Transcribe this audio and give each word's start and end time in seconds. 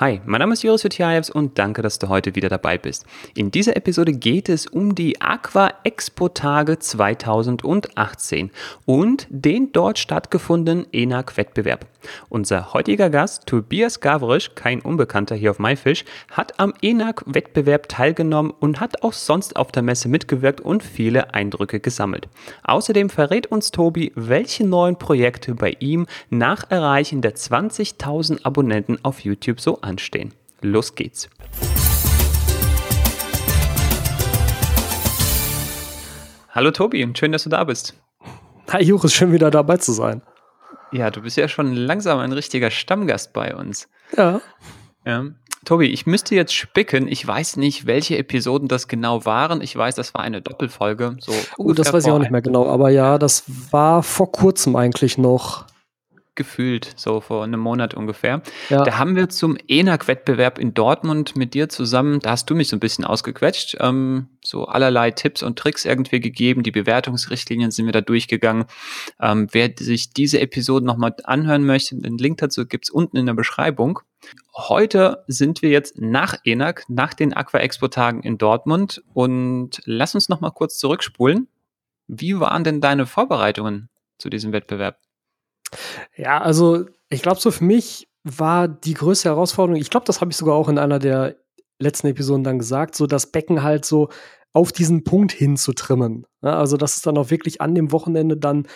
Hi, 0.00 0.20
mein 0.26 0.38
Name 0.38 0.52
ist 0.52 0.62
Joris 0.62 0.84
Jutjajews 0.84 1.28
und 1.28 1.58
danke, 1.58 1.82
dass 1.82 1.98
du 1.98 2.08
heute 2.08 2.36
wieder 2.36 2.48
dabei 2.48 2.78
bist. 2.78 3.04
In 3.34 3.50
dieser 3.50 3.76
Episode 3.76 4.12
geht 4.12 4.48
es 4.48 4.68
um 4.68 4.94
die 4.94 5.20
Aqua 5.20 5.72
Expo 5.82 6.28
Tage 6.28 6.78
2018 6.78 8.52
und 8.86 9.26
den 9.28 9.72
dort 9.72 9.98
stattgefundenen 9.98 10.86
ENAC-Wettbewerb. 10.92 11.88
Unser 12.28 12.72
heutiger 12.74 13.10
Gast, 13.10 13.48
Tobias 13.48 13.98
Gavrisch, 13.98 14.54
kein 14.54 14.80
Unbekannter 14.80 15.34
hier 15.34 15.50
auf 15.50 15.58
MyFish, 15.58 16.04
hat 16.30 16.60
am 16.60 16.74
ENAC-Wettbewerb 16.80 17.88
teilgenommen 17.88 18.52
und 18.60 18.78
hat 18.78 19.02
auch 19.02 19.12
sonst 19.12 19.56
auf 19.56 19.72
der 19.72 19.82
Messe 19.82 20.08
mitgewirkt 20.08 20.60
und 20.60 20.84
viele 20.84 21.34
Eindrücke 21.34 21.80
gesammelt. 21.80 22.28
Außerdem 22.62 23.10
verrät 23.10 23.48
uns 23.48 23.72
Tobi, 23.72 24.12
welche 24.14 24.64
neuen 24.64 24.96
Projekte 24.96 25.56
bei 25.56 25.76
ihm 25.80 26.06
nach 26.30 26.70
Erreichen 26.70 27.20
der 27.20 27.34
20.000 27.34 28.44
Abonnenten 28.44 28.98
auf 29.02 29.18
YouTube 29.24 29.60
so 29.60 29.80
anstehen. 29.88 30.34
Los 30.60 30.94
geht's. 30.94 31.28
Hallo 36.50 36.70
Tobi 36.70 37.04
und 37.04 37.16
schön, 37.16 37.32
dass 37.32 37.44
du 37.44 37.50
da 37.50 37.64
bist. 37.64 37.94
Hi 38.70 38.82
Juris, 38.82 39.14
schön 39.14 39.32
wieder 39.32 39.50
dabei 39.50 39.78
zu 39.78 39.92
sein. 39.92 40.22
Ja, 40.92 41.10
du 41.10 41.22
bist 41.22 41.36
ja 41.36 41.48
schon 41.48 41.74
langsam 41.74 42.18
ein 42.18 42.32
richtiger 42.32 42.70
Stammgast 42.70 43.32
bei 43.32 43.54
uns. 43.54 43.88
Ja. 44.16 44.40
ja. 45.04 45.24
Tobi, 45.64 45.86
ich 45.86 46.06
müsste 46.06 46.34
jetzt 46.34 46.54
spicken. 46.54 47.08
Ich 47.08 47.26
weiß 47.26 47.56
nicht, 47.56 47.86
welche 47.86 48.16
Episoden 48.16 48.68
das 48.68 48.88
genau 48.88 49.24
waren. 49.24 49.60
Ich 49.60 49.76
weiß, 49.76 49.94
das 49.94 50.14
war 50.14 50.22
eine 50.22 50.40
Doppelfolge. 50.40 51.16
So 51.20 51.32
uh, 51.58 51.72
das 51.74 51.92
weiß 51.92 52.06
ich 52.06 52.10
auch 52.10 52.18
nicht 52.18 52.30
mehr 52.30 52.42
genau. 52.42 52.66
Aber 52.68 52.90
ja, 52.90 53.18
das 53.18 53.44
war 53.70 54.02
vor 54.02 54.32
kurzem 54.32 54.76
eigentlich 54.76 55.18
noch 55.18 55.66
gefühlt, 56.38 56.94
so 56.96 57.20
vor 57.20 57.44
einem 57.44 57.60
Monat 57.60 57.92
ungefähr. 57.92 58.40
Ja. 58.70 58.82
Da 58.84 58.96
haben 58.96 59.16
wir 59.16 59.28
zum 59.28 59.58
ENAC-Wettbewerb 59.68 60.58
in 60.58 60.72
Dortmund 60.72 61.36
mit 61.36 61.52
dir 61.52 61.68
zusammen, 61.68 62.20
da 62.20 62.30
hast 62.30 62.48
du 62.48 62.54
mich 62.54 62.68
so 62.68 62.76
ein 62.76 62.80
bisschen 62.80 63.04
ausgequetscht, 63.04 63.76
ähm, 63.80 64.28
so 64.42 64.64
allerlei 64.64 65.10
Tipps 65.10 65.42
und 65.42 65.58
Tricks 65.58 65.84
irgendwie 65.84 66.20
gegeben. 66.20 66.62
Die 66.62 66.70
Bewertungsrichtlinien 66.70 67.70
sind 67.70 67.84
wir 67.84 67.92
da 67.92 68.00
durchgegangen. 68.00 68.64
Ähm, 69.20 69.48
wer 69.52 69.70
sich 69.78 70.14
diese 70.14 70.40
Episode 70.40 70.86
nochmal 70.86 71.14
anhören 71.24 71.66
möchte, 71.66 71.96
den 71.96 72.16
Link 72.16 72.38
dazu 72.38 72.64
gibt's 72.64 72.88
unten 72.88 73.18
in 73.18 73.26
der 73.26 73.34
Beschreibung. 73.34 74.00
Heute 74.54 75.24
sind 75.26 75.60
wir 75.60 75.70
jetzt 75.70 75.98
nach 76.00 76.36
ENAC, 76.44 76.84
nach 76.88 77.14
den 77.14 77.34
Aqua 77.34 77.58
Expo-Tagen 77.58 78.22
in 78.22 78.38
Dortmund 78.38 79.02
und 79.12 79.82
lass 79.84 80.14
uns 80.14 80.28
nochmal 80.28 80.52
kurz 80.52 80.78
zurückspulen. 80.78 81.48
Wie 82.06 82.38
waren 82.40 82.64
denn 82.64 82.80
deine 82.80 83.06
Vorbereitungen 83.06 83.90
zu 84.18 84.30
diesem 84.30 84.52
Wettbewerb? 84.52 84.98
Ja, 86.16 86.40
also 86.40 86.84
ich 87.08 87.22
glaube, 87.22 87.40
so 87.40 87.50
für 87.50 87.64
mich 87.64 88.08
war 88.24 88.68
die 88.68 88.94
größte 88.94 89.28
Herausforderung, 89.28 89.80
ich 89.80 89.90
glaube, 89.90 90.06
das 90.06 90.20
habe 90.20 90.30
ich 90.30 90.36
sogar 90.36 90.54
auch 90.54 90.68
in 90.68 90.78
einer 90.78 90.98
der 90.98 91.36
letzten 91.78 92.08
Episoden 92.08 92.44
dann 92.44 92.58
gesagt, 92.58 92.94
so 92.94 93.06
das 93.06 93.30
Becken 93.30 93.62
halt 93.62 93.84
so 93.84 94.08
auf 94.52 94.72
diesen 94.72 95.04
Punkt 95.04 95.32
hin 95.32 95.56
zu 95.56 95.72
trimmen. 95.72 96.26
Ja, 96.42 96.58
also, 96.58 96.76
dass 96.76 96.96
es 96.96 97.02
dann 97.02 97.18
auch 97.18 97.30
wirklich 97.30 97.60
an 97.60 97.74
dem 97.74 97.92
Wochenende 97.92 98.36
dann 98.36 98.66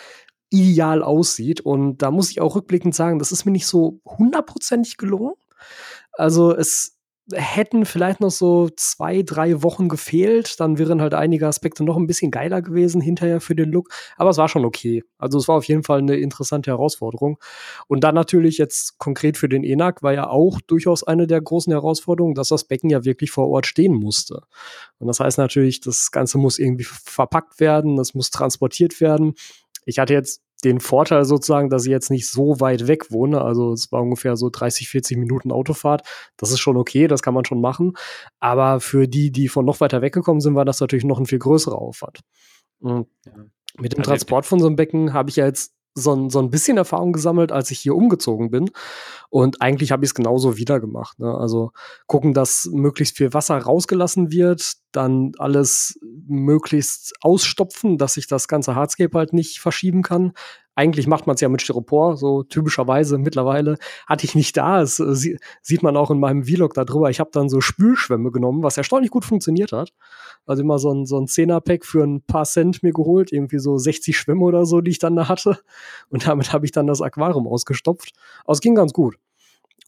ideal 0.49 1.03
aussieht. 1.03 1.61
Und 1.61 1.97
da 1.97 2.11
muss 2.11 2.29
ich 2.29 2.41
auch 2.41 2.55
rückblickend 2.55 2.95
sagen, 2.95 3.19
das 3.19 3.31
ist 3.31 3.45
mir 3.45 3.51
nicht 3.51 3.67
so 3.67 3.99
hundertprozentig 4.05 4.97
gelungen. 4.97 5.33
Also, 6.13 6.55
es 6.55 6.95
hätten 7.31 7.85
vielleicht 7.85 8.19
noch 8.19 8.31
so 8.31 8.69
zwei, 8.75 9.21
drei 9.21 9.63
Wochen 9.63 9.87
gefehlt. 9.87 10.59
Dann 10.59 10.77
wären 10.77 11.01
halt 11.01 11.13
einige 11.13 11.47
Aspekte 11.47 11.83
noch 11.83 11.95
ein 11.95 12.07
bisschen 12.07 12.31
geiler 12.31 12.61
gewesen 12.61 12.99
hinterher 12.99 13.39
für 13.39 13.55
den 13.55 13.71
Look. 13.71 13.89
Aber 14.17 14.29
es 14.29 14.37
war 14.37 14.49
schon 14.49 14.65
okay. 14.65 15.03
Also 15.17 15.37
es 15.37 15.47
war 15.47 15.55
auf 15.57 15.63
jeden 15.65 15.83
Fall 15.83 15.99
eine 15.99 16.17
interessante 16.17 16.71
Herausforderung. 16.71 17.39
Und 17.87 18.03
dann 18.03 18.15
natürlich 18.15 18.57
jetzt 18.57 18.97
konkret 18.97 19.37
für 19.37 19.47
den 19.47 19.63
ENAC 19.63 20.03
war 20.03 20.13
ja 20.13 20.27
auch 20.27 20.59
durchaus 20.61 21.03
eine 21.03 21.25
der 21.25 21.41
großen 21.41 21.71
Herausforderungen, 21.71 22.35
dass 22.35 22.49
das 22.49 22.65
Becken 22.65 22.89
ja 22.89 23.05
wirklich 23.05 23.31
vor 23.31 23.47
Ort 23.49 23.67
stehen 23.67 23.93
musste. 23.93 24.41
Und 24.99 25.07
das 25.07 25.19
heißt 25.19 25.37
natürlich, 25.37 25.79
das 25.79 26.11
Ganze 26.11 26.37
muss 26.37 26.59
irgendwie 26.59 26.85
verpackt 26.85 27.59
werden, 27.59 27.95
das 27.95 28.13
muss 28.13 28.31
transportiert 28.31 28.99
werden. 28.99 29.35
Ich 29.85 29.99
hatte 29.99 30.13
jetzt 30.13 30.42
den 30.63 30.79
Vorteil 30.79 31.25
sozusagen, 31.25 31.69
dass 31.69 31.85
ich 31.85 31.91
jetzt 31.91 32.09
nicht 32.09 32.27
so 32.27 32.59
weit 32.59 32.87
weg 32.87 33.11
wohne. 33.11 33.41
Also 33.41 33.73
es 33.73 33.91
war 33.91 34.01
ungefähr 34.01 34.35
so 34.35 34.49
30, 34.49 34.89
40 34.89 35.17
Minuten 35.17 35.51
Autofahrt. 35.51 36.07
Das 36.37 36.51
ist 36.51 36.59
schon 36.59 36.77
okay, 36.77 37.07
das 37.07 37.21
kann 37.21 37.33
man 37.33 37.45
schon 37.45 37.61
machen. 37.61 37.93
Aber 38.39 38.79
für 38.79 39.07
die, 39.07 39.31
die 39.31 39.47
von 39.47 39.65
noch 39.65 39.79
weiter 39.79 40.01
weggekommen 40.01 40.41
sind, 40.41 40.55
war 40.55 40.65
das 40.65 40.79
natürlich 40.79 41.05
noch 41.05 41.19
ein 41.19 41.25
viel 41.25 41.39
größerer 41.39 41.77
Aufwand. 41.77 42.21
Und 42.79 43.07
mit 43.77 43.95
dem 43.95 44.03
Transport 44.03 44.45
von 44.45 44.59
so 44.59 44.67
einem 44.67 44.75
Becken 44.75 45.13
habe 45.13 45.29
ich 45.29 45.35
ja 45.35 45.45
jetzt 45.45 45.73
so 45.95 46.13
ein, 46.15 46.29
so 46.29 46.39
ein 46.39 46.49
bisschen 46.49 46.77
Erfahrung 46.77 47.13
gesammelt, 47.13 47.51
als 47.51 47.71
ich 47.71 47.79
hier 47.79 47.95
umgezogen 47.95 48.49
bin. 48.49 48.71
Und 49.29 49.61
eigentlich 49.61 49.91
habe 49.91 50.03
ich 50.05 50.09
es 50.09 50.15
genauso 50.15 50.57
wieder 50.57 50.79
gemacht. 50.79 51.19
Ne? 51.19 51.33
Also 51.33 51.71
gucken, 52.07 52.33
dass 52.33 52.69
möglichst 52.71 53.17
viel 53.17 53.33
Wasser 53.33 53.57
rausgelassen 53.57 54.31
wird, 54.31 54.73
dann 54.91 55.33
alles 55.37 55.99
möglichst 56.27 57.13
ausstopfen, 57.21 57.97
dass 57.97 58.13
sich 58.13 58.27
das 58.27 58.47
ganze 58.47 58.75
Hardscape 58.75 59.17
halt 59.17 59.33
nicht 59.33 59.59
verschieben 59.59 60.01
kann. 60.01 60.33
Eigentlich 60.75 61.05
macht 61.07 61.27
man 61.27 61.35
es 61.35 61.41
ja 61.41 61.49
mit 61.49 61.61
Styropor, 61.61 62.17
so 62.17 62.43
typischerweise 62.43 63.17
mittlerweile 63.17 63.77
hatte 64.07 64.25
ich 64.25 64.33
nicht 64.33 64.57
da. 64.57 64.79
Das 64.79 64.99
äh, 64.99 65.37
sieht 65.61 65.83
man 65.83 65.95
auch 65.95 66.09
in 66.09 66.19
meinem 66.19 66.43
Vlog 66.45 66.73
darüber. 66.73 67.09
Ich 67.09 67.19
habe 67.19 67.29
dann 67.31 67.49
so 67.49 67.61
Spülschwämme 67.61 68.31
genommen, 68.31 68.63
was 68.63 68.77
erstaunlich 68.77 69.11
gut 69.11 69.25
funktioniert 69.25 69.71
hat. 69.71 69.93
Also 70.45 70.63
immer 70.63 70.79
so 70.79 70.91
ein, 70.91 71.05
so 71.05 71.17
ein 71.17 71.27
10er-Pack 71.27 71.85
für 71.85 72.03
ein 72.03 72.21
paar 72.21 72.45
Cent 72.45 72.83
mir 72.83 72.91
geholt, 72.91 73.31
irgendwie 73.31 73.59
so 73.59 73.77
60 73.77 74.17
Schwämme 74.17 74.43
oder 74.43 74.65
so, 74.65 74.81
die 74.81 74.91
ich 74.91 74.99
dann 74.99 75.15
da 75.15 75.29
hatte. 75.29 75.59
Und 76.09 76.27
damit 76.27 76.51
habe 76.53 76.65
ich 76.65 76.71
dann 76.71 76.87
das 76.87 77.01
Aquarium 77.01 77.47
ausgestopft. 77.47 78.13
Aber 78.43 78.53
es 78.53 78.61
ging 78.61 78.75
ganz 78.75 78.93
gut. 78.93 79.17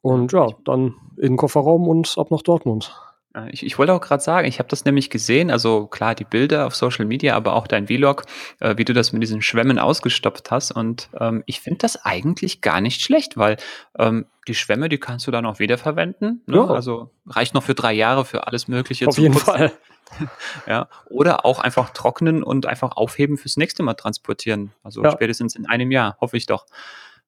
Und 0.01 0.31
ja, 0.33 0.49
dann 0.65 0.93
in 1.17 1.33
den 1.33 1.37
Kofferraum 1.37 1.87
und 1.87 2.15
ab 2.17 2.29
nach 2.29 2.43
Dortmund. 2.43 2.93
Äh, 3.35 3.49
ich, 3.51 3.65
ich 3.65 3.77
wollte 3.77 3.93
auch 3.93 4.01
gerade 4.01 4.23
sagen, 4.23 4.47
ich 4.47 4.59
habe 4.59 4.69
das 4.69 4.85
nämlich 4.85 5.09
gesehen, 5.09 5.51
also 5.51 5.87
klar 5.87 6.15
die 6.15 6.23
Bilder 6.23 6.65
auf 6.65 6.75
Social 6.75 7.05
Media, 7.05 7.35
aber 7.35 7.53
auch 7.53 7.67
dein 7.67 7.87
Vlog, 7.87 8.23
äh, 8.59 8.77
wie 8.77 8.85
du 8.85 8.93
das 8.93 9.13
mit 9.13 9.21
diesen 9.21 9.41
Schwämmen 9.41 9.79
ausgestopft 9.79 10.51
hast. 10.51 10.71
Und 10.71 11.09
ähm, 11.19 11.43
ich 11.45 11.61
finde 11.61 11.79
das 11.79 12.03
eigentlich 12.05 12.61
gar 12.61 12.81
nicht 12.81 13.01
schlecht, 13.01 13.37
weil 13.37 13.57
ähm, 13.97 14.25
die 14.47 14.55
Schwämme, 14.55 14.89
die 14.89 14.97
kannst 14.97 15.27
du 15.27 15.31
dann 15.31 15.45
auch 15.45 15.59
wiederverwenden. 15.59 16.41
Ne? 16.45 16.57
Ja. 16.57 16.67
Also 16.67 17.11
reicht 17.27 17.53
noch 17.53 17.63
für 17.63 17.75
drei 17.75 17.93
Jahre 17.93 18.25
für 18.25 18.47
alles 18.47 18.67
Mögliche. 18.67 19.07
Auf 19.07 19.17
jeden 19.17 19.33
putzen. 19.33 19.45
Fall. 19.45 19.71
ja, 20.67 20.87
oder 21.09 21.45
auch 21.45 21.59
einfach 21.59 21.89
trocknen 21.89 22.43
und 22.43 22.67
einfach 22.67 22.95
aufheben 22.95 23.37
fürs 23.37 23.57
nächste 23.57 23.83
Mal 23.83 23.95
transportieren. 23.95 24.71
Also 24.83 25.03
ja. 25.03 25.11
spätestens 25.11 25.55
in 25.55 25.65
einem 25.65 25.91
Jahr, 25.91 26.17
hoffe 26.21 26.37
ich 26.37 26.45
doch. 26.45 26.65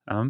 Ja. 0.07 0.27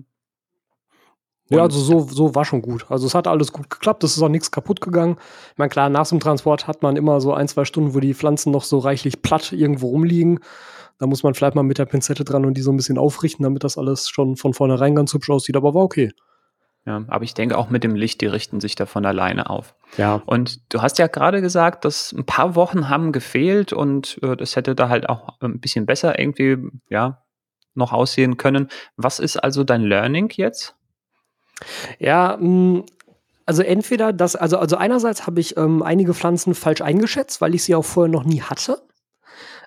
Ja, 1.50 1.62
also 1.62 1.80
so, 1.80 2.02
so 2.02 2.36
war 2.36 2.44
schon 2.44 2.62
gut. 2.62 2.86
Also 2.90 3.08
es 3.08 3.16
hat 3.16 3.28
alles 3.28 3.54
gut 3.54 3.70
geklappt, 3.70 4.04
es 4.04 4.18
ist 4.18 4.24
auch 4.24 4.30
nichts 4.30 4.52
kaputt 4.52 4.82
gegangen. 4.82 5.18
Ich 5.54 5.58
meine, 5.58 5.70
klar, 5.70 5.90
nach 5.90 6.08
dem 6.08 6.20
Transport 6.20 6.68
hat 6.68 6.82
man 6.82 6.98
immer 6.98 7.22
so 7.22 7.34
ein, 7.34 7.48
zwei 7.48 7.64
Stunden, 7.64 7.94
wo 7.94 8.00
die 8.00 8.14
Pflanzen 8.14 8.52
noch 8.52 8.64
so 8.64 8.80
reichlich 8.80 9.22
platt 9.22 9.54
irgendwo 9.54 9.88
rumliegen. 9.88 10.40
Da 11.00 11.08
muss 11.08 11.24
man 11.24 11.36
vielleicht 11.36 11.56
mal 11.56 11.64
mit 11.64 11.78
der 11.78 11.86
Pinzette 11.86 12.24
dran 12.24 12.46
und 12.46 12.56
die 12.56 12.62
so 12.62 12.72
ein 12.72 12.78
bisschen 12.78 12.98
aufrichten, 12.98 13.44
damit 13.44 13.64
das 13.64 13.78
alles 13.78 14.10
schon 14.10 14.36
von 14.36 14.54
vornherein 14.54 14.96
ganz 14.96 15.14
hübsch 15.14 15.30
aussieht, 15.30 15.56
aber 15.56 15.74
war 15.74 15.84
okay. 15.84 16.12
Ja, 16.86 17.04
aber 17.10 17.26
ich 17.26 17.34
denke 17.34 17.58
auch 17.58 17.70
mit 17.70 17.84
dem 17.84 17.96
Licht, 17.96 18.22
die 18.22 18.28
richten 18.28 18.62
sich 18.62 18.76
da 18.76 18.86
von 18.86 19.06
alleine 19.06 19.50
auf. 19.50 19.76
Ja. 19.98 20.22
Und 20.26 20.74
du 20.74 20.82
hast 20.82 20.98
ja 21.00 21.08
gerade 21.08 21.42
gesagt, 21.42 21.84
dass 21.84 22.14
ein 22.14 22.26
paar 22.26 22.56
Wochen 22.56 22.88
haben 22.88 23.12
gefehlt 23.12 23.74
und 23.74 24.20
äh, 24.24 24.38
das 24.38 24.56
hätte 24.56 24.74
da 24.74 24.88
halt 24.88 25.10
auch 25.10 25.40
ein 25.42 25.60
bisschen 25.60 25.86
besser 25.86 26.18
irgendwie, 26.18 26.58
ja, 26.90 27.24
noch 27.74 27.92
aussehen 27.92 28.38
können. 28.38 28.70
Was 28.96 29.20
ist 29.20 29.36
also 29.36 29.66
dein 29.66 29.82
Learning 29.82 30.32
jetzt? 30.36 30.76
Ja, 32.00 32.38
mh, 32.40 32.48
mm, 32.48 32.86
also 33.46 33.64
entweder 33.64 34.12
das, 34.12 34.36
also, 34.36 34.58
also 34.58 34.76
einerseits 34.76 35.26
habe 35.26 35.40
ich 35.40 35.56
ähm, 35.56 35.82
einige 35.82 36.14
Pflanzen 36.14 36.54
falsch 36.54 36.82
eingeschätzt, 36.82 37.40
weil 37.40 37.56
ich 37.56 37.64
sie 37.64 37.76
auch 37.76 37.86
vorher 37.86 38.12
noch 38.12 38.26
nie 38.26 38.42
hatte. 38.42 38.82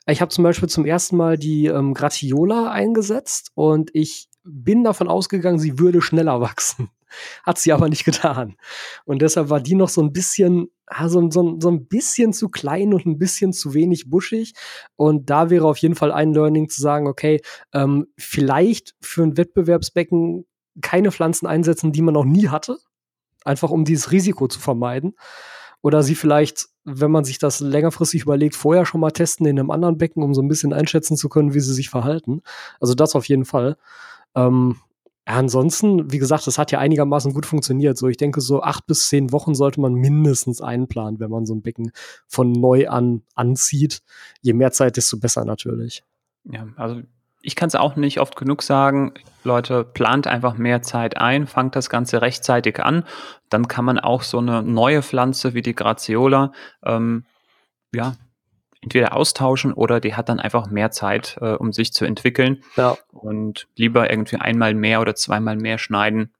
Ich 0.06 0.20
habe 0.20 0.30
zum 0.30 0.44
Beispiel 0.44 0.68
zum 0.68 0.84
ersten 0.84 1.16
Mal 1.16 1.38
die 1.38 1.66
ähm, 1.66 1.94
Gratiola 1.94 2.70
eingesetzt 2.70 3.52
und 3.54 3.90
ich 3.94 4.28
bin 4.44 4.84
davon 4.84 5.08
ausgegangen, 5.08 5.58
sie 5.58 5.78
würde 5.78 6.02
schneller 6.02 6.40
wachsen. 6.42 6.90
Hat 7.42 7.58
sie 7.58 7.72
aber 7.72 7.88
nicht 7.88 8.04
getan. 8.04 8.56
Und 9.04 9.22
deshalb 9.22 9.48
war 9.48 9.60
die 9.60 9.74
noch 9.74 9.88
so 9.88 10.02
ein 10.02 10.12
bisschen, 10.12 10.68
so, 11.06 11.30
so, 11.30 11.56
so 11.58 11.70
ein 11.70 11.86
bisschen 11.86 12.32
zu 12.32 12.50
klein 12.50 12.92
und 12.92 13.06
ein 13.06 13.18
bisschen 13.18 13.52
zu 13.52 13.74
wenig 13.74 14.10
buschig. 14.10 14.52
Und 14.96 15.30
da 15.30 15.50
wäre 15.50 15.66
auf 15.66 15.78
jeden 15.78 15.96
Fall 15.96 16.12
ein 16.12 16.34
Learning 16.34 16.68
zu 16.68 16.80
sagen, 16.80 17.08
okay, 17.08 17.40
ähm, 17.72 18.06
vielleicht 18.16 18.94
für 19.00 19.22
ein 19.22 19.36
Wettbewerbsbecken 19.36 20.46
keine 20.80 21.12
Pflanzen 21.12 21.46
einsetzen, 21.46 21.92
die 21.92 22.02
man 22.02 22.14
noch 22.14 22.24
nie 22.24 22.48
hatte, 22.48 22.78
einfach 23.44 23.70
um 23.70 23.84
dieses 23.84 24.12
Risiko 24.12 24.48
zu 24.48 24.60
vermeiden. 24.60 25.14
Oder 25.82 26.02
sie 26.02 26.14
vielleicht, 26.14 26.68
wenn 26.84 27.10
man 27.10 27.24
sich 27.24 27.38
das 27.38 27.60
längerfristig 27.60 28.22
überlegt, 28.22 28.54
vorher 28.54 28.84
schon 28.84 29.00
mal 29.00 29.12
testen 29.12 29.46
in 29.46 29.58
einem 29.58 29.70
anderen 29.70 29.96
Becken, 29.96 30.22
um 30.22 30.34
so 30.34 30.42
ein 30.42 30.48
bisschen 30.48 30.72
einschätzen 30.72 31.16
zu 31.16 31.28
können, 31.28 31.54
wie 31.54 31.60
sie 31.60 31.72
sich 31.72 31.88
verhalten. 31.88 32.42
Also 32.80 32.94
das 32.94 33.14
auf 33.14 33.26
jeden 33.26 33.46
Fall. 33.46 33.76
Ähm, 34.34 34.76
Ja, 35.26 35.36
ansonsten, 35.36 36.10
wie 36.10 36.18
gesagt, 36.18 36.46
das 36.46 36.58
hat 36.58 36.72
ja 36.72 36.80
einigermaßen 36.80 37.32
gut 37.32 37.46
funktioniert. 37.46 37.96
So, 37.96 38.08
ich 38.08 38.16
denke, 38.16 38.40
so 38.40 38.62
acht 38.62 38.86
bis 38.86 39.08
zehn 39.08 39.30
Wochen 39.32 39.54
sollte 39.54 39.80
man 39.80 39.94
mindestens 39.94 40.60
einplanen, 40.60 41.20
wenn 41.20 41.30
man 41.30 41.46
so 41.46 41.54
ein 41.54 41.62
Becken 41.62 41.92
von 42.26 42.50
neu 42.50 42.88
an 42.88 43.22
anzieht. 43.34 44.02
Je 44.40 44.54
mehr 44.54 44.72
Zeit, 44.72 44.96
desto 44.96 45.18
besser 45.18 45.44
natürlich. 45.44 46.02
Ja, 46.44 46.66
also 46.76 47.02
ich 47.42 47.56
kann 47.56 47.68
es 47.68 47.74
auch 47.74 47.96
nicht 47.96 48.20
oft 48.20 48.36
genug 48.36 48.62
sagen. 48.62 49.14
Leute, 49.44 49.84
plant 49.84 50.26
einfach 50.26 50.56
mehr 50.56 50.82
Zeit 50.82 51.16
ein, 51.16 51.46
fangt 51.46 51.76
das 51.76 51.88
Ganze 51.88 52.20
rechtzeitig 52.22 52.80
an. 52.80 53.04
Dann 53.48 53.68
kann 53.68 53.84
man 53.84 53.98
auch 53.98 54.22
so 54.22 54.38
eine 54.38 54.62
neue 54.62 55.02
Pflanze 55.02 55.54
wie 55.54 55.62
die 55.62 55.74
Graziola, 55.74 56.52
ähm, 56.84 57.24
ja, 57.94 58.16
entweder 58.82 59.14
austauschen 59.14 59.72
oder 59.72 60.00
die 60.00 60.14
hat 60.14 60.28
dann 60.28 60.40
einfach 60.40 60.70
mehr 60.70 60.90
Zeit, 60.90 61.36
äh, 61.40 61.52
um 61.52 61.72
sich 61.72 61.92
zu 61.92 62.04
entwickeln. 62.04 62.62
Ja. 62.76 62.96
Und 63.08 63.68
lieber 63.76 64.10
irgendwie 64.10 64.36
einmal 64.36 64.74
mehr 64.74 65.00
oder 65.00 65.14
zweimal 65.14 65.56
mehr 65.56 65.78
schneiden, 65.78 66.32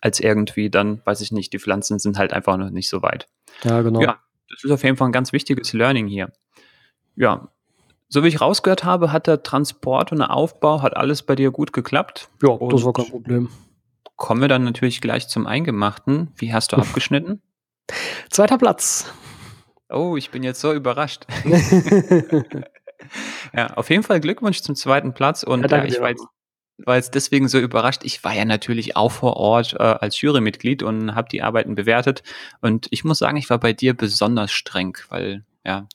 als 0.00 0.20
irgendwie 0.20 0.70
dann, 0.70 1.00
weiß 1.04 1.20
ich 1.20 1.32
nicht, 1.32 1.52
die 1.52 1.58
Pflanzen 1.58 1.98
sind 1.98 2.18
halt 2.18 2.32
einfach 2.32 2.56
noch 2.56 2.70
nicht 2.70 2.88
so 2.88 3.02
weit. 3.02 3.28
Ja, 3.62 3.82
genau. 3.82 4.00
Ja, 4.00 4.18
das 4.50 4.64
ist 4.64 4.70
auf 4.70 4.82
jeden 4.84 4.96
Fall 4.96 5.08
ein 5.08 5.12
ganz 5.12 5.32
wichtiges 5.32 5.72
Learning 5.72 6.06
hier. 6.06 6.32
Ja, 7.16 7.48
so 8.08 8.24
wie 8.24 8.28
ich 8.28 8.40
rausgehört 8.40 8.84
habe, 8.84 9.12
hat 9.12 9.26
der 9.26 9.42
Transport 9.42 10.12
und 10.12 10.18
der 10.18 10.32
Aufbau, 10.32 10.82
hat 10.82 10.96
alles 10.96 11.22
bei 11.22 11.34
dir 11.34 11.50
gut 11.50 11.72
geklappt. 11.72 12.28
Ja, 12.42 12.50
und 12.50 12.72
das 12.72 12.84
war 12.84 12.92
kein 12.92 13.10
Problem. 13.10 13.50
Kommen 14.16 14.40
wir 14.40 14.48
dann 14.48 14.64
natürlich 14.64 15.00
gleich 15.00 15.28
zum 15.28 15.46
Eingemachten. 15.46 16.32
Wie 16.36 16.52
hast 16.52 16.72
du 16.72 16.76
abgeschnitten? 16.76 17.40
Zweiter 18.30 18.58
Platz. 18.58 19.12
Oh, 19.90 20.16
ich 20.16 20.30
bin 20.30 20.42
jetzt 20.42 20.60
so 20.60 20.72
überrascht. 20.72 21.26
ja, 23.54 23.74
auf 23.74 23.88
jeden 23.90 24.02
Fall 24.02 24.20
Glückwunsch 24.20 24.60
zum 24.60 24.74
zweiten 24.74 25.14
Platz 25.14 25.42
und 25.42 25.70
ja, 25.70 25.78
ja, 25.78 25.84
ich 25.84 26.00
war 26.00 26.10
jetzt, 26.10 26.26
war 26.78 26.96
jetzt, 26.96 27.14
deswegen 27.14 27.48
so 27.48 27.58
überrascht. 27.58 28.02
Ich 28.04 28.22
war 28.24 28.34
ja 28.34 28.44
natürlich 28.44 28.96
auch 28.96 29.12
vor 29.12 29.36
Ort 29.36 29.74
äh, 29.74 29.78
als 29.82 30.20
Jurymitglied 30.20 30.82
und 30.82 31.14
habe 31.14 31.28
die 31.30 31.42
Arbeiten 31.42 31.74
bewertet 31.74 32.22
und 32.60 32.88
ich 32.90 33.04
muss 33.04 33.18
sagen, 33.18 33.38
ich 33.38 33.48
war 33.48 33.58
bei 33.58 33.72
dir 33.72 33.94
besonders 33.94 34.52
streng, 34.52 34.98
weil 35.08 35.44
ja, 35.64 35.88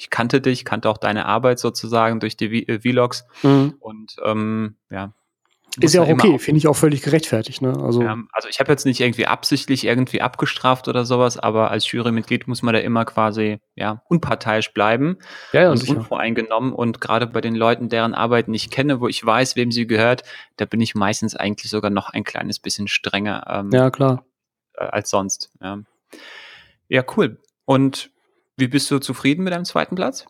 ich 0.00 0.08
kannte 0.08 0.40
dich, 0.40 0.64
kannte 0.64 0.88
auch 0.88 0.96
deine 0.96 1.26
Arbeit 1.26 1.58
sozusagen 1.58 2.20
durch 2.20 2.36
die 2.36 2.48
v 2.48 2.72
äh, 2.72 2.80
Vlogs 2.80 3.26
mhm. 3.42 3.74
und 3.80 4.16
ähm, 4.24 4.76
ja, 4.90 5.12
ist 5.78 5.94
ja 5.94 6.02
auch 6.02 6.08
okay, 6.08 6.38
finde 6.38 6.58
ich 6.58 6.66
auch 6.66 6.74
völlig 6.74 7.02
gerechtfertigt. 7.02 7.62
Ne? 7.62 7.72
Also, 7.80 8.02
ja, 8.02 8.16
also 8.32 8.48
ich 8.48 8.58
habe 8.58 8.72
jetzt 8.72 8.86
nicht 8.86 9.00
irgendwie 9.00 9.26
absichtlich 9.26 9.84
irgendwie 9.84 10.20
abgestraft 10.20 10.88
oder 10.88 11.04
sowas, 11.04 11.38
aber 11.38 11.70
als 11.70 11.90
Jurymitglied 11.92 12.48
muss 12.48 12.62
man 12.62 12.74
da 12.74 12.80
immer 12.80 13.04
quasi 13.04 13.60
ja 13.76 14.02
unparteiisch 14.08 14.72
bleiben 14.72 15.18
ja, 15.52 15.62
ja, 15.62 15.70
und 15.70 15.76
sicher. 15.76 15.98
unvoreingenommen. 15.98 16.72
Und 16.72 17.00
gerade 17.00 17.26
bei 17.28 17.40
den 17.40 17.54
Leuten, 17.54 17.88
deren 17.88 18.14
Arbeit 18.14 18.48
ich 18.48 18.70
kenne, 18.70 19.00
wo 19.00 19.06
ich 19.06 19.24
weiß, 19.24 19.54
wem 19.54 19.70
sie 19.70 19.86
gehört, 19.86 20.24
da 20.56 20.64
bin 20.64 20.80
ich 20.80 20.96
meistens 20.96 21.36
eigentlich 21.36 21.70
sogar 21.70 21.90
noch 21.90 22.10
ein 22.10 22.24
kleines 22.24 22.58
bisschen 22.58 22.88
strenger. 22.88 23.44
Ähm, 23.48 23.70
ja, 23.70 23.90
klar. 23.90 24.24
Äh, 24.74 24.84
als 24.86 25.10
sonst. 25.10 25.52
Ja. 25.62 25.78
ja, 26.88 27.04
cool. 27.16 27.38
Und 27.64 28.10
wie 28.60 28.68
bist 28.68 28.90
du 28.90 28.98
zufrieden 28.98 29.44
mit 29.44 29.52
deinem 29.52 29.64
zweiten 29.64 29.94
Platz? 29.94 30.26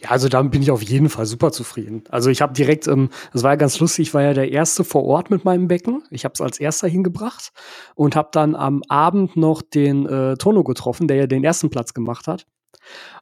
Ja, 0.00 0.10
also 0.10 0.28
damit 0.28 0.52
bin 0.52 0.62
ich 0.62 0.70
auf 0.70 0.82
jeden 0.82 1.08
Fall 1.08 1.26
super 1.26 1.50
zufrieden. 1.50 2.04
Also 2.08 2.30
ich 2.30 2.40
habe 2.40 2.52
direkt, 2.52 2.86
ähm, 2.86 3.10
war 3.32 3.52
ja 3.52 3.56
ganz 3.56 3.80
lustig, 3.80 4.08
ich 4.08 4.14
war 4.14 4.22
ja 4.22 4.32
der 4.32 4.52
Erste 4.52 4.84
vor 4.84 5.04
Ort 5.04 5.30
mit 5.30 5.44
meinem 5.44 5.66
Becken. 5.66 6.04
Ich 6.10 6.24
habe 6.24 6.34
es 6.34 6.40
als 6.40 6.60
Erster 6.60 6.86
hingebracht 6.86 7.52
und 7.96 8.14
habe 8.14 8.28
dann 8.32 8.54
am 8.54 8.82
Abend 8.88 9.36
noch 9.36 9.62
den 9.62 10.06
äh, 10.06 10.36
Tono 10.36 10.62
getroffen, 10.62 11.08
der 11.08 11.16
ja 11.16 11.26
den 11.26 11.42
ersten 11.42 11.70
Platz 11.70 11.94
gemacht 11.94 12.28
hat. 12.28 12.46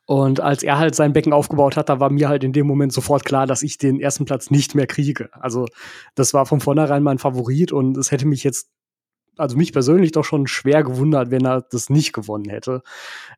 Und 0.07 0.41
als 0.41 0.63
er 0.63 0.79
halt 0.79 0.95
sein 0.95 1.15
Becken 1.15 1.33
aufgebaut 1.33 1.79
hat, 1.79 1.89
da 1.89 1.99
war 1.99 2.11
mir 2.11 2.29
halt 2.29 2.45
in 2.45 2.53
dem 2.53 2.67
Moment 2.67 2.93
sofort 2.93 3.25
klar, 3.25 3.47
dass 3.47 3.63
ich 3.63 3.79
den 3.79 3.99
ersten 3.99 4.27
Platz 4.27 4.51
nicht 4.51 4.75
mehr 4.75 4.87
kriege. 4.87 5.31
Also 5.33 5.67
das 6.15 6.35
war 6.35 6.45
von 6.45 6.61
vornherein 6.61 7.03
mein 7.03 7.19
Favorit 7.19 7.73
und 7.73 7.97
es 7.97 8.11
hätte 8.11 8.27
mich 8.27 8.45
jetzt 8.45 8.69
also 9.37 9.57
mich 9.57 9.73
persönlich 9.73 10.13
doch 10.13 10.25
schon 10.25 10.47
schwer 10.47 10.83
gewundert, 10.83 11.31
wenn 11.31 11.45
er 11.45 11.63
das 11.63 11.91
nicht 11.91 12.13
gewonnen 12.13 12.49
hätte. 12.49 12.83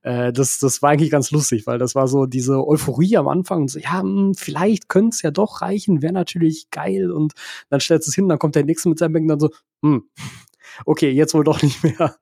Äh, 0.03 0.33
das, 0.33 0.59
das 0.59 0.83
war 0.83 0.91
eigentlich 0.91 1.11
ganz 1.11 1.31
lustig, 1.31 1.67
weil 1.67 1.79
das 1.79 1.95
war 1.95 2.09
so 2.09 2.27
diese 2.27 2.67
Euphorie 2.67 3.17
am 3.17 3.29
Anfang 3.29 3.63
und 3.63 3.71
so, 3.71 3.79
ja, 3.79 4.03
mh, 4.03 4.21
hm, 4.21 4.35
vielleicht 4.35 4.89
könnte 4.89 5.15
es 5.15 5.23
ja 5.23 5.31
doch 5.31 5.63
reichen, 5.63 6.03
wäre 6.03 6.13
natürlich 6.13 6.71
geil 6.71 7.11
und 7.11 7.35
dann 7.71 7.81
stellt 7.81 8.07
es 8.07 8.15
hin, 8.15 8.29
dann 8.29 8.39
kommt 8.39 8.55
der 8.55 8.65
Nächste 8.65 8.89
mit 8.89 8.99
seinem 8.99 9.13
Becken 9.13 9.29
dann 9.29 9.41
so, 9.41 9.51
hm, 9.83 10.05
okay, 10.87 11.11
jetzt 11.11 11.35
wohl 11.35 11.45
doch 11.45 11.63
nicht 11.63 11.83
mehr. 11.83 12.17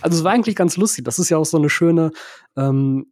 Also 0.00 0.18
es 0.18 0.24
war 0.24 0.32
eigentlich 0.32 0.56
ganz 0.56 0.76
lustig. 0.76 1.04
Das 1.04 1.18
ist 1.18 1.28
ja 1.28 1.38
auch 1.38 1.44
so 1.44 1.58
eine 1.58 1.70
schöne, 1.70 2.12
ähm, 2.56 3.06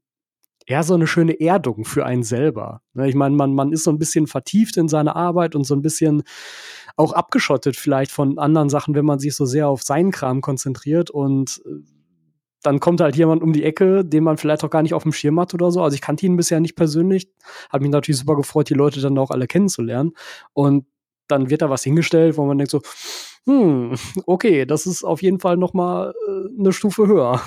eher 0.68 0.82
so 0.82 0.94
eine 0.94 1.06
schöne 1.06 1.40
Erdung 1.40 1.84
für 1.84 2.04
einen 2.04 2.22
selber. 2.22 2.82
Ne, 2.92 3.08
ich 3.08 3.14
meine, 3.14 3.34
man, 3.34 3.54
man 3.54 3.72
ist 3.72 3.84
so 3.84 3.90
ein 3.90 3.98
bisschen 3.98 4.26
vertieft 4.26 4.76
in 4.76 4.88
seine 4.88 5.16
Arbeit 5.16 5.54
und 5.54 5.64
so 5.64 5.74
ein 5.74 5.82
bisschen 5.82 6.22
auch 6.98 7.12
abgeschottet 7.12 7.76
vielleicht 7.76 8.10
von 8.10 8.38
anderen 8.38 8.68
Sachen, 8.68 8.94
wenn 8.94 9.04
man 9.04 9.18
sich 9.18 9.34
so 9.34 9.46
sehr 9.46 9.68
auf 9.68 9.82
seinen 9.82 10.10
Kram 10.10 10.40
konzentriert 10.40 11.10
und 11.10 11.62
äh, 11.64 11.70
dann 12.62 12.80
kommt 12.80 13.00
halt 13.00 13.14
jemand 13.14 13.42
um 13.42 13.52
die 13.52 13.62
Ecke, 13.62 14.04
den 14.04 14.24
man 14.24 14.36
vielleicht 14.36 14.64
auch 14.64 14.70
gar 14.70 14.82
nicht 14.82 14.94
auf 14.94 15.04
dem 15.04 15.12
Schirm 15.12 15.38
hat 15.38 15.54
oder 15.54 15.70
so. 15.70 15.80
Also 15.80 15.94
ich 15.94 16.00
kannte 16.00 16.26
ihn 16.26 16.36
bisher 16.36 16.58
nicht 16.58 16.74
persönlich, 16.74 17.28
hat 17.70 17.82
mich 17.82 17.90
natürlich 17.90 18.18
super 18.18 18.34
gefreut, 18.34 18.68
die 18.68 18.74
Leute 18.74 19.00
dann 19.00 19.16
auch 19.16 19.30
alle 19.30 19.46
kennenzulernen. 19.46 20.12
Und 20.54 20.86
dann 21.28 21.50
wird 21.50 21.62
da 21.62 21.70
was 21.70 21.84
hingestellt, 21.84 22.36
wo 22.36 22.44
man 22.44 22.58
denkt 22.58 22.72
so, 22.72 22.82
hm, 23.46 23.94
okay, 24.26 24.66
das 24.66 24.86
ist 24.86 25.04
auf 25.04 25.22
jeden 25.22 25.38
Fall 25.38 25.56
noch 25.56 25.72
mal 25.72 26.14
äh, 26.26 26.58
eine 26.58 26.72
Stufe 26.72 27.06
höher. 27.06 27.40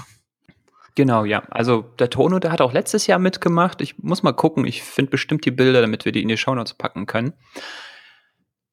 Genau, 0.95 1.25
ja. 1.25 1.44
Also 1.50 1.83
der 2.00 2.09
Tono, 2.09 2.39
der 2.39 2.51
hat 2.51 2.62
auch 2.62 2.74
letztes 2.74 3.06
Jahr 3.07 3.19
mitgemacht. 3.19 3.81
Ich 3.81 3.97
muss 3.97 4.24
mal 4.24 4.33
gucken. 4.33 4.65
Ich 4.65 4.81
finde 4.83 5.12
bestimmt 5.12 5.45
die 5.45 5.51
Bilder, 5.51 5.81
damit 5.81 6.06
wir 6.06 6.13
die 6.13 6.21
in 6.21 6.27
die 6.30 6.38
Shownotes 6.38 6.74
packen 6.74 7.06
können. 7.06 7.33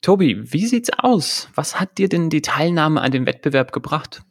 Tobi, 0.00 0.52
wie 0.52 0.66
sieht's 0.66 0.90
aus? 0.96 1.48
Was 1.54 1.80
hat 1.80 1.98
dir 1.98 2.08
denn 2.08 2.30
die 2.30 2.42
Teilnahme 2.42 3.00
an 3.00 3.10
dem 3.10 3.26
Wettbewerb 3.26 3.72
gebracht? 3.72 4.22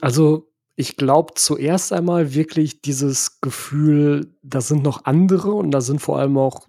Also, 0.00 0.50
ich 0.76 0.96
glaube 0.96 1.34
zuerst 1.34 1.92
einmal 1.92 2.34
wirklich 2.34 2.82
dieses 2.82 3.40
Gefühl, 3.40 4.36
da 4.42 4.60
sind 4.60 4.82
noch 4.82 5.04
andere 5.04 5.52
und 5.52 5.70
da 5.70 5.80
sind 5.80 6.00
vor 6.00 6.18
allem 6.18 6.36
auch 6.38 6.68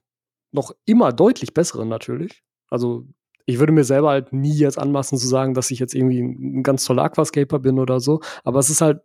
noch 0.52 0.72
immer 0.86 1.12
deutlich 1.12 1.54
bessere 1.54 1.86
natürlich. 1.86 2.44
Also, 2.70 3.06
ich 3.46 3.60
würde 3.60 3.74
mir 3.74 3.84
selber 3.84 4.10
halt 4.10 4.32
nie 4.32 4.54
jetzt 4.54 4.78
anmaßen 4.78 5.18
zu 5.18 5.28
sagen, 5.28 5.56
dass 5.56 5.72
ich 5.72 5.80
jetzt 5.80 5.96
irgendwie 5.96 6.22
ein 6.22 6.64
ganz 6.64 6.86
toller 6.86 7.04
Aquascaper 7.04 7.60
bin 7.60 7.80
oder 7.80 8.00
so. 8.00 8.22
Aber 8.44 8.60
es 8.60 8.70
ist 8.70 8.82
halt 8.82 9.02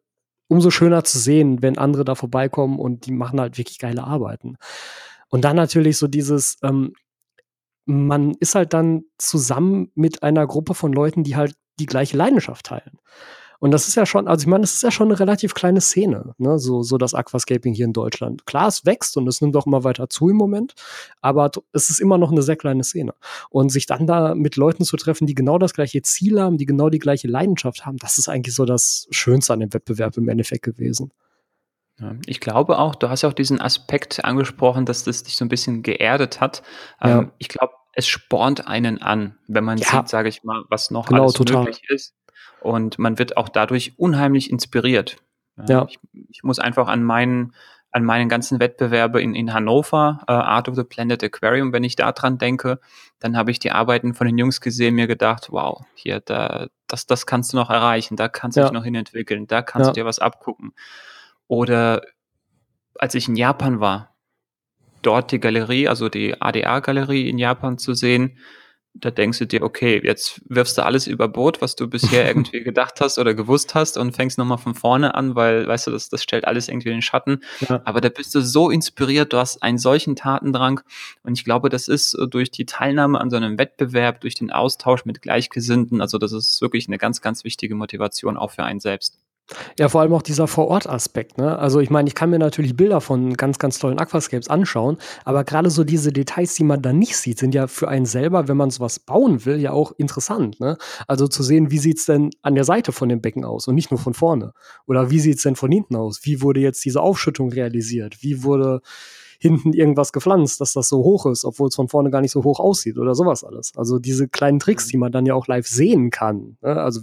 umso 0.48 0.70
schöner 0.70 1.04
zu 1.04 1.18
sehen, 1.18 1.62
wenn 1.62 1.78
andere 1.78 2.04
da 2.04 2.14
vorbeikommen 2.14 2.78
und 2.78 3.06
die 3.06 3.12
machen 3.12 3.40
halt 3.40 3.56
wirklich 3.56 3.78
geile 3.78 4.04
Arbeiten. 4.04 4.56
Und 5.30 5.44
dann 5.44 5.56
natürlich 5.56 5.96
so 5.96 6.06
dieses, 6.06 6.58
ähm, 6.62 6.92
man 7.86 8.34
ist 8.40 8.54
halt 8.54 8.72
dann 8.72 9.04
zusammen 9.18 9.90
mit 9.94 10.22
einer 10.22 10.46
Gruppe 10.46 10.74
von 10.74 10.92
Leuten, 10.92 11.24
die 11.24 11.36
halt 11.36 11.54
die 11.78 11.86
gleiche 11.86 12.16
Leidenschaft 12.16 12.66
teilen. 12.66 12.98
Und 13.60 13.70
das 13.70 13.88
ist 13.88 13.94
ja 13.94 14.04
schon, 14.04 14.28
also 14.28 14.42
ich 14.42 14.46
meine, 14.46 14.60
das 14.60 14.74
ist 14.74 14.82
ja 14.82 14.90
schon 14.90 15.08
eine 15.08 15.18
relativ 15.18 15.54
kleine 15.54 15.80
Szene, 15.80 16.34
ne? 16.36 16.58
so, 16.58 16.82
so 16.82 16.98
das 16.98 17.14
Aquascaping 17.14 17.72
hier 17.72 17.86
in 17.86 17.94
Deutschland. 17.94 18.44
Klar, 18.44 18.68
es 18.68 18.84
wächst 18.84 19.16
und 19.16 19.26
es 19.26 19.40
nimmt 19.40 19.56
auch 19.56 19.66
immer 19.66 19.84
weiter 19.84 20.10
zu 20.10 20.28
im 20.28 20.36
Moment, 20.36 20.74
aber 21.22 21.50
es 21.72 21.88
ist 21.88 21.98
immer 21.98 22.18
noch 22.18 22.30
eine 22.30 22.42
sehr 22.42 22.56
kleine 22.56 22.84
Szene. 22.84 23.14
Und 23.48 23.70
sich 23.70 23.86
dann 23.86 24.06
da 24.06 24.34
mit 24.34 24.56
Leuten 24.56 24.84
zu 24.84 24.98
treffen, 24.98 25.26
die 25.26 25.34
genau 25.34 25.56
das 25.56 25.72
gleiche 25.72 26.02
Ziel 26.02 26.40
haben, 26.40 26.58
die 26.58 26.66
genau 26.66 26.90
die 26.90 26.98
gleiche 26.98 27.28
Leidenschaft 27.28 27.86
haben, 27.86 27.96
das 27.96 28.18
ist 28.18 28.28
eigentlich 28.28 28.54
so 28.54 28.66
das 28.66 29.06
Schönste 29.10 29.54
an 29.54 29.60
dem 29.60 29.72
Wettbewerb 29.72 30.16
im 30.18 30.28
Endeffekt 30.28 30.64
gewesen. 30.64 31.10
Ja, 32.00 32.12
ich 32.26 32.40
glaube 32.40 32.78
auch, 32.78 32.94
du 32.94 33.08
hast 33.08 33.22
ja 33.22 33.28
auch 33.28 33.34
diesen 33.34 33.60
Aspekt 33.60 34.24
angesprochen, 34.24 34.84
dass 34.84 35.04
das 35.04 35.22
dich 35.22 35.36
so 35.36 35.44
ein 35.44 35.48
bisschen 35.48 35.82
geerdet 35.82 36.40
hat. 36.40 36.62
Ja. 37.00 37.20
Ähm, 37.20 37.32
ich 37.38 37.48
glaube, 37.48 37.72
es 37.92 38.06
spornt 38.08 38.66
einen 38.66 39.00
an, 39.00 39.36
wenn 39.46 39.64
man 39.64 39.78
ja. 39.78 39.86
sieht, 39.86 40.08
sage 40.08 40.28
ich 40.28 40.42
mal, 40.42 40.64
was 40.68 40.90
noch 40.90 41.06
genau, 41.06 41.22
alles 41.22 41.34
total. 41.34 41.64
möglich 41.64 41.82
ist. 41.88 42.14
Und 42.60 42.98
man 42.98 43.18
wird 43.18 43.36
auch 43.36 43.48
dadurch 43.48 43.98
unheimlich 43.98 44.50
inspiriert. 44.50 45.18
Ja. 45.68 45.86
Ich, 45.88 46.00
ich 46.30 46.42
muss 46.42 46.58
einfach 46.58 46.88
an 46.88 47.04
meinen, 47.04 47.54
an 47.92 48.04
meinen 48.04 48.28
ganzen 48.28 48.58
Wettbewerbe 48.58 49.22
in, 49.22 49.36
in 49.36 49.54
Hannover, 49.54 50.20
uh, 50.22 50.32
Art 50.32 50.68
of 50.68 50.74
the 50.74 50.82
Planet 50.82 51.22
Aquarium, 51.22 51.72
wenn 51.72 51.84
ich 51.84 51.94
da 51.94 52.10
dran 52.10 52.38
denke, 52.38 52.80
dann 53.20 53.36
habe 53.36 53.52
ich 53.52 53.60
die 53.60 53.70
Arbeiten 53.70 54.14
von 54.14 54.26
den 54.26 54.36
Jungs 54.36 54.60
gesehen, 54.60 54.96
mir 54.96 55.06
gedacht, 55.06 55.48
wow, 55.50 55.84
hier, 55.94 56.18
da, 56.18 56.66
das, 56.88 57.06
das 57.06 57.26
kannst 57.26 57.52
du 57.52 57.56
noch 57.56 57.70
erreichen, 57.70 58.16
da 58.16 58.28
kannst 58.28 58.56
du 58.56 58.62
ja. 58.62 58.66
dich 58.66 58.72
noch 58.72 58.82
hinentwickeln, 58.82 59.46
da 59.46 59.62
kannst 59.62 59.86
ja. 59.86 59.92
du 59.92 60.00
dir 60.00 60.06
was 60.06 60.18
abgucken. 60.18 60.72
Oder 61.48 62.02
als 62.98 63.14
ich 63.14 63.28
in 63.28 63.36
Japan 63.36 63.80
war, 63.80 64.14
dort 65.02 65.32
die 65.32 65.40
Galerie, 65.40 65.88
also 65.88 66.08
die 66.08 66.40
ADA-Galerie 66.40 67.28
in 67.28 67.38
Japan 67.38 67.78
zu 67.78 67.94
sehen, 67.94 68.38
da 68.96 69.10
denkst 69.10 69.40
du 69.40 69.46
dir, 69.46 69.62
okay, 69.62 70.00
jetzt 70.04 70.40
wirfst 70.48 70.78
du 70.78 70.84
alles 70.84 71.08
über 71.08 71.26
Bord, 71.26 71.60
was 71.60 71.74
du 71.74 71.88
bisher 71.88 72.26
irgendwie 72.28 72.62
gedacht 72.62 73.00
hast 73.00 73.18
oder 73.18 73.34
gewusst 73.34 73.74
hast 73.74 73.98
und 73.98 74.14
fängst 74.14 74.38
nochmal 74.38 74.58
von 74.58 74.74
vorne 74.74 75.16
an, 75.16 75.34
weil, 75.34 75.66
weißt 75.66 75.88
du, 75.88 75.90
das, 75.90 76.08
das 76.08 76.22
stellt 76.22 76.46
alles 76.46 76.68
irgendwie 76.68 76.90
in 76.90 76.96
den 76.96 77.02
Schatten. 77.02 77.40
Ja. 77.68 77.82
Aber 77.84 78.00
da 78.00 78.08
bist 78.08 78.34
du 78.36 78.40
so 78.40 78.70
inspiriert, 78.70 79.32
du 79.32 79.38
hast 79.38 79.62
einen 79.64 79.78
solchen 79.78 80.14
Tatendrang 80.14 80.80
und 81.24 81.36
ich 81.36 81.44
glaube, 81.44 81.70
das 81.70 81.88
ist 81.88 82.16
durch 82.30 82.52
die 82.52 82.66
Teilnahme 82.66 83.20
an 83.20 83.30
so 83.30 83.36
einem 83.36 83.58
Wettbewerb, 83.58 84.20
durch 84.20 84.36
den 84.36 84.52
Austausch 84.52 85.04
mit 85.04 85.22
Gleichgesinnten, 85.22 86.00
also 86.00 86.18
das 86.18 86.32
ist 86.32 86.60
wirklich 86.62 86.86
eine 86.86 86.98
ganz, 86.98 87.20
ganz 87.20 87.42
wichtige 87.42 87.74
Motivation 87.74 88.36
auch 88.36 88.52
für 88.52 88.62
einen 88.62 88.80
selbst. 88.80 89.18
Ja, 89.78 89.90
vor 89.90 90.00
allem 90.00 90.14
auch 90.14 90.22
dieser 90.22 90.46
Vor-Ort-Aspekt. 90.46 91.36
Ne? 91.36 91.58
Also 91.58 91.80
ich 91.80 91.90
meine, 91.90 92.08
ich 92.08 92.14
kann 92.14 92.30
mir 92.30 92.38
natürlich 92.38 92.76
Bilder 92.76 93.00
von 93.00 93.34
ganz, 93.34 93.58
ganz 93.58 93.78
tollen 93.78 93.98
Aquascapes 93.98 94.48
anschauen, 94.48 94.96
aber 95.24 95.44
gerade 95.44 95.68
so 95.68 95.84
diese 95.84 96.12
Details, 96.12 96.54
die 96.54 96.64
man 96.64 96.80
da 96.80 96.92
nicht 96.92 97.16
sieht, 97.16 97.38
sind 97.38 97.54
ja 97.54 97.66
für 97.66 97.88
einen 97.88 98.06
selber, 98.06 98.48
wenn 98.48 98.56
man 98.56 98.70
sowas 98.70 98.98
bauen 98.98 99.44
will, 99.44 99.60
ja 99.60 99.72
auch 99.72 99.92
interessant. 99.98 100.60
Ne? 100.60 100.78
Also 101.06 101.28
zu 101.28 101.42
sehen, 101.42 101.70
wie 101.70 101.78
sieht's 101.78 102.06
denn 102.06 102.30
an 102.42 102.54
der 102.54 102.64
Seite 102.64 102.92
von 102.92 103.08
dem 103.08 103.20
Becken 103.20 103.44
aus 103.44 103.68
und 103.68 103.74
nicht 103.74 103.90
nur 103.90 104.00
von 104.00 104.14
vorne. 104.14 104.54
Oder 104.86 105.10
wie 105.10 105.20
sieht's 105.20 105.42
denn 105.42 105.56
von 105.56 105.70
hinten 105.70 105.96
aus? 105.96 106.20
Wie 106.22 106.40
wurde 106.40 106.60
jetzt 106.60 106.84
diese 106.84 107.02
Aufschüttung 107.02 107.52
realisiert? 107.52 108.22
Wie 108.22 108.44
wurde 108.44 108.80
hinten 109.44 109.74
irgendwas 109.74 110.14
gepflanzt, 110.14 110.62
dass 110.62 110.72
das 110.72 110.88
so 110.88 111.04
hoch 111.04 111.26
ist, 111.26 111.44
obwohl 111.44 111.68
es 111.68 111.74
von 111.74 111.88
vorne 111.88 112.08
gar 112.08 112.22
nicht 112.22 112.30
so 112.30 112.44
hoch 112.44 112.60
aussieht 112.60 112.96
oder 112.96 113.14
sowas 113.14 113.44
alles. 113.44 113.72
Also 113.76 113.98
diese 113.98 114.26
kleinen 114.26 114.58
Tricks, 114.58 114.86
mhm. 114.86 114.90
die 114.90 114.96
man 114.96 115.12
dann 115.12 115.26
ja 115.26 115.34
auch 115.34 115.46
live 115.46 115.66
sehen 115.66 116.08
kann, 116.10 116.56
ne? 116.62 116.80
also 116.80 117.02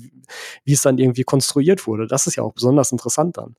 wie 0.63 0.73
es 0.73 0.81
dann 0.81 0.97
irgendwie 0.97 1.23
konstruiert 1.23 1.85
wurde, 1.85 2.07
das 2.07 2.25
ist 2.25 2.37
ja 2.37 2.43
auch 2.43 2.53
besonders 2.53 2.91
interessant 2.91 3.37
dann. 3.37 3.55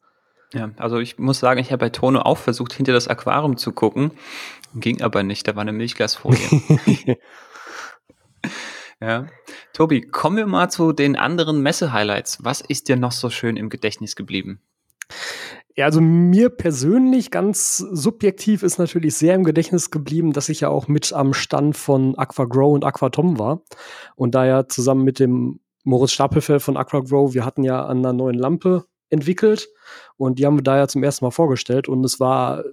Ja, 0.53 0.73
also 0.79 0.99
ich 0.99 1.17
muss 1.17 1.39
sagen, 1.39 1.61
ich 1.61 1.71
habe 1.71 1.79
bei 1.79 1.91
Tono 1.91 2.23
auch 2.23 2.39
versucht, 2.39 2.73
hinter 2.73 2.93
das 2.93 3.07
Aquarium 3.07 3.57
zu 3.57 3.71
gucken, 3.71 4.11
ging 4.75 5.01
aber 5.01 5.23
nicht, 5.23 5.47
da 5.47 5.55
war 5.55 5.63
eine 5.63 5.73
Milchglasfolie. 5.73 6.41
ja. 9.01 9.29
Tobi, 9.73 10.01
kommen 10.03 10.37
wir 10.37 10.47
mal 10.47 10.71
zu 10.71 10.93
den 10.93 11.15
anderen 11.15 11.63
Messe-Highlights. 11.63 12.39
Was 12.43 12.61
ist 12.61 12.89
dir 12.89 12.97
noch 12.97 13.13
so 13.13 13.31
schön 13.31 13.57
im 13.57 13.69
Gedächtnis 13.69 14.17
geblieben? 14.17 14.61
Ja, 15.75 15.87
also 15.87 16.01
mir 16.01 16.51
persönlich 16.51 17.31
ganz 17.31 17.79
subjektiv 17.79 18.63
ist 18.63 18.79
natürlich 18.79 19.17
sehr 19.17 19.35
im 19.35 19.45
Gedächtnis 19.45 19.91
geblieben, 19.91 20.33
dass 20.33 20.51
ich 20.51 20.61
ja 20.61 20.69
auch 20.69 20.87
mit 20.87 21.13
am 21.13 21.33
Stand 21.33 21.77
von 21.77 22.17
AquaGrow 22.17 22.75
und 22.75 22.85
AquaTom 22.85 23.39
war. 23.39 23.63
Und 24.15 24.35
da 24.35 24.45
ja 24.45 24.69
zusammen 24.69 25.03
mit 25.03 25.19
dem 25.19 25.61
Moritz 25.85 26.13
Stapelfeld 26.13 26.63
von 26.63 26.77
AquaGrow, 26.77 27.33
wir 27.33 27.47
hatten 27.47 27.65
ja 27.65 27.85
an 27.85 27.99
einer 27.99 28.13
neuen 28.13 28.39
Lampe 28.39 28.85
entwickelt. 29.09 29.69
Und 30.17 30.39
die 30.39 30.47
haben 30.47 30.59
wir 30.59 30.63
da 30.63 30.77
ja 30.77 30.89
zum 30.89 31.03
ersten 31.03 31.25
Mal 31.25 31.31
vorgestellt. 31.31 31.89
Und 31.89 32.05
es 32.05 32.21
war 32.21 32.65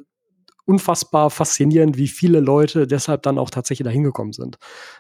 unfassbar 0.66 1.30
faszinierend, 1.30 1.98
wie 1.98 2.08
viele 2.08 2.42
Leute 2.42 2.86
deshalb 2.86 3.24
dann 3.24 3.40
auch 3.40 3.50
tatsächlich 3.50 3.86
da 3.86 3.92
hingekommen 3.92 4.34
sind. 4.34 4.58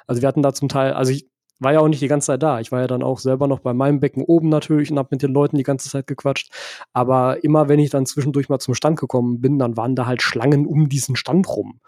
Also 0.08 0.22
wir 0.22 0.28
hatten 0.28 0.42
da 0.42 0.54
zum 0.54 0.70
Teil, 0.70 0.94
also 0.94 1.12
ich 1.12 1.30
war 1.60 1.74
ja 1.74 1.80
auch 1.80 1.88
nicht 1.88 2.02
die 2.02 2.08
ganze 2.08 2.28
Zeit 2.28 2.44
da. 2.44 2.60
Ich 2.60 2.72
war 2.72 2.82
ja 2.82 2.88
dann 2.88 3.04
auch 3.04 3.20
selber 3.20 3.48
noch 3.48 3.60
bei 3.60 3.74
meinem 3.74 4.00
Becken 4.00 4.24
oben 4.24 4.50
natürlich 4.50 4.92
und 4.92 4.98
habe 4.98 5.10
mit 5.12 5.22
den 5.22 5.34
Leuten 5.34 5.58
die 5.58 5.64
ganze 5.64 5.90
Zeit 5.90 6.08
gequatscht. 6.08 6.52
Aber 6.94 7.44
immer 7.44 7.68
wenn 7.70 7.80
ich 7.80 7.90
dann 7.90 8.06
zwischendurch 8.06 8.50
mal 8.50 8.60
zum 8.60 8.74
Stand 8.74 9.00
gekommen 9.00 9.42
bin, 9.42 9.60
dann 9.60 9.78
waren 9.78 9.96
da 9.96 10.06
halt 10.06 10.22
Schlangen 10.22 10.66
um 10.66 10.90
diesen 10.90 11.16
Stand 11.16 11.48
rum. 11.50 11.80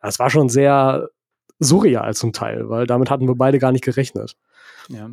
Das 0.00 0.18
war 0.18 0.30
schon 0.30 0.48
sehr 0.48 1.08
surreal 1.58 2.14
zum 2.14 2.32
Teil, 2.32 2.68
weil 2.70 2.86
damit 2.86 3.10
hatten 3.10 3.28
wir 3.28 3.34
beide 3.34 3.58
gar 3.58 3.72
nicht 3.72 3.84
gerechnet. 3.84 4.36
Ja. 4.88 5.10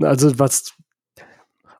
Also 0.00 0.38
was 0.38 0.74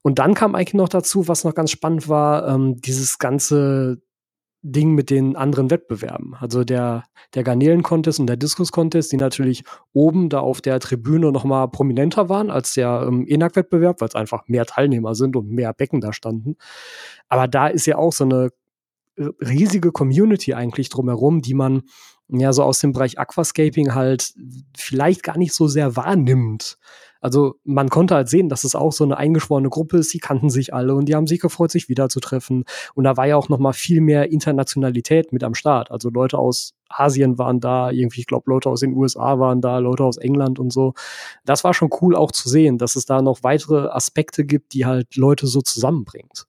und 0.02 0.18
dann 0.18 0.34
kam 0.34 0.54
eigentlich 0.54 0.74
noch 0.74 0.88
dazu, 0.88 1.28
was 1.28 1.44
noch 1.44 1.54
ganz 1.54 1.70
spannend 1.70 2.08
war, 2.08 2.48
ähm, 2.48 2.80
dieses 2.80 3.18
ganze 3.18 4.02
Ding 4.62 4.94
mit 4.94 5.10
den 5.10 5.36
anderen 5.36 5.70
Wettbewerben. 5.70 6.34
Also 6.38 6.62
der, 6.62 7.04
der 7.34 7.42
Garnelen-Contest 7.42 8.20
und 8.20 8.28
der 8.28 8.36
Diskus-Contest, 8.36 9.10
die 9.10 9.16
natürlich 9.16 9.64
oben 9.92 10.28
da 10.28 10.38
auf 10.40 10.60
der 10.60 10.78
Tribüne 10.78 11.32
noch 11.32 11.44
mal 11.44 11.66
prominenter 11.66 12.28
waren 12.28 12.50
als 12.50 12.74
der 12.74 13.04
ähm, 13.06 13.26
ENAC-Wettbewerb, 13.26 14.00
weil 14.00 14.08
es 14.08 14.14
einfach 14.14 14.46
mehr 14.46 14.64
Teilnehmer 14.64 15.14
sind 15.16 15.34
und 15.34 15.50
mehr 15.50 15.72
Becken 15.72 16.00
da 16.00 16.12
standen. 16.12 16.56
Aber 17.28 17.48
da 17.48 17.66
ist 17.66 17.86
ja 17.86 17.96
auch 17.98 18.12
so 18.12 18.24
eine 18.24 18.50
riesige 19.18 19.92
Community 19.92 20.54
eigentlich 20.54 20.88
drumherum, 20.88 21.42
die 21.42 21.54
man 21.54 21.82
ja 22.28 22.52
so 22.52 22.62
aus 22.62 22.78
dem 22.78 22.92
Bereich 22.92 23.18
Aquascaping 23.18 23.94
halt 23.94 24.32
vielleicht 24.76 25.22
gar 25.22 25.36
nicht 25.36 25.54
so 25.54 25.66
sehr 25.66 25.96
wahrnimmt. 25.96 26.78
Also 27.22 27.54
man 27.64 27.88
konnte 27.88 28.16
halt 28.16 28.28
sehen, 28.28 28.48
dass 28.48 28.64
es 28.64 28.74
auch 28.74 28.92
so 28.92 29.04
eine 29.04 29.16
eingeschworene 29.16 29.70
Gruppe 29.70 29.98
ist. 29.98 30.12
Die 30.12 30.18
kannten 30.18 30.50
sich 30.50 30.74
alle 30.74 30.94
und 30.94 31.06
die 31.06 31.14
haben 31.14 31.28
sich 31.28 31.40
gefreut, 31.40 31.70
sich 31.70 31.88
wiederzutreffen. 31.88 32.64
Und 32.94 33.04
da 33.04 33.16
war 33.16 33.26
ja 33.26 33.36
auch 33.36 33.48
noch 33.48 33.58
mal 33.58 33.72
viel 33.72 34.00
mehr 34.00 34.30
Internationalität 34.30 35.32
mit 35.32 35.44
am 35.44 35.54
Start. 35.54 35.90
Also 35.90 36.10
Leute 36.10 36.36
aus 36.36 36.74
Asien 36.88 37.38
waren 37.38 37.60
da, 37.60 37.90
irgendwie, 37.90 38.20
ich 38.20 38.26
glaube, 38.26 38.50
Leute 38.50 38.68
aus 38.68 38.80
den 38.80 38.94
USA 38.94 39.38
waren 39.38 39.60
da, 39.60 39.78
Leute 39.78 40.04
aus 40.04 40.18
England 40.18 40.58
und 40.58 40.72
so. 40.72 40.94
Das 41.44 41.64
war 41.64 41.72
schon 41.72 41.90
cool 42.00 42.16
auch 42.16 42.32
zu 42.32 42.48
sehen, 42.48 42.76
dass 42.76 42.96
es 42.96 43.06
da 43.06 43.22
noch 43.22 43.42
weitere 43.42 43.88
Aspekte 43.88 44.44
gibt, 44.44 44.74
die 44.74 44.84
halt 44.84 45.16
Leute 45.16 45.46
so 45.46 45.62
zusammenbringt. 45.62 46.46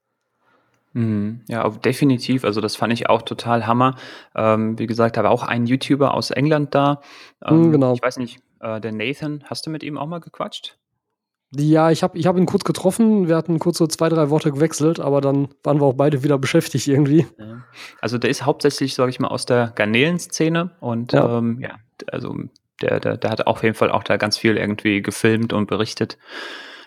Mhm. 0.94 1.42
Ja, 1.48 1.68
definitiv. 1.70 2.46
Also 2.46 2.62
das 2.62 2.76
fand 2.76 2.94
ich 2.94 3.10
auch 3.10 3.22
total 3.22 3.68
Hammer. 3.68 3.96
Ähm, 4.36 4.78
wie 4.80 4.88
gesagt, 4.88 5.18
da 5.18 5.24
war 5.24 5.32
auch 5.32 5.44
ein 5.44 5.66
YouTuber 5.66 6.14
aus 6.14 6.32
England 6.32 6.74
da. 6.76 7.02
Mhm, 7.48 7.66
ähm, 7.66 7.72
genau. 7.72 7.94
Ich 7.94 8.02
weiß 8.02 8.18
nicht, 8.18 8.40
äh, 8.64 8.82
der 8.82 8.92
Nathan, 8.92 9.44
hast 9.46 9.66
du 9.66 9.70
mit 9.70 9.84
ihm 9.84 9.98
auch 9.98 10.08
mal 10.08 10.20
gequatscht? 10.20 10.78
Ja, 11.56 11.92
ich 11.92 12.02
habe 12.02 12.18
ich 12.18 12.26
hab 12.26 12.36
ihn 12.36 12.48
kurz 12.48 12.64
getroffen. 12.64 13.28
Wir 13.28 13.36
hatten 13.36 13.60
kurz 13.60 13.78
so 13.78 13.86
zwei, 13.86 14.10
drei 14.10 14.32
Worte 14.32 14.52
gewechselt, 14.52 15.00
aber 15.00 15.22
dann 15.22 15.50
waren 15.64 15.80
wir 15.80 15.86
auch 15.86 15.94
beide 15.94 16.24
wieder 16.24 16.40
beschäftigt 16.40 16.88
irgendwie. 16.88 17.28
Also 18.02 18.18
der 18.18 18.32
ist 18.32 18.44
hauptsächlich, 18.44 18.96
sage 18.96 19.12
ich 19.12 19.20
mal, 19.20 19.28
aus 19.28 19.46
der 19.46 19.72
Garnelenszene 19.76 20.72
und 20.80 21.14
ja, 21.14 21.38
ähm, 21.38 21.60
ja 21.62 21.76
also 22.12 22.36
der, 22.82 23.00
der, 23.00 23.18
der 23.18 23.30
hat 23.30 23.46
auf 23.46 23.62
jeden 23.62 23.76
Fall 23.76 23.92
auch 23.92 24.04
da 24.04 24.18
ganz 24.18 24.38
viel 24.38 24.58
irgendwie 24.58 25.04
gefilmt 25.04 25.54
und 25.54 25.68
berichtet. 25.68 26.18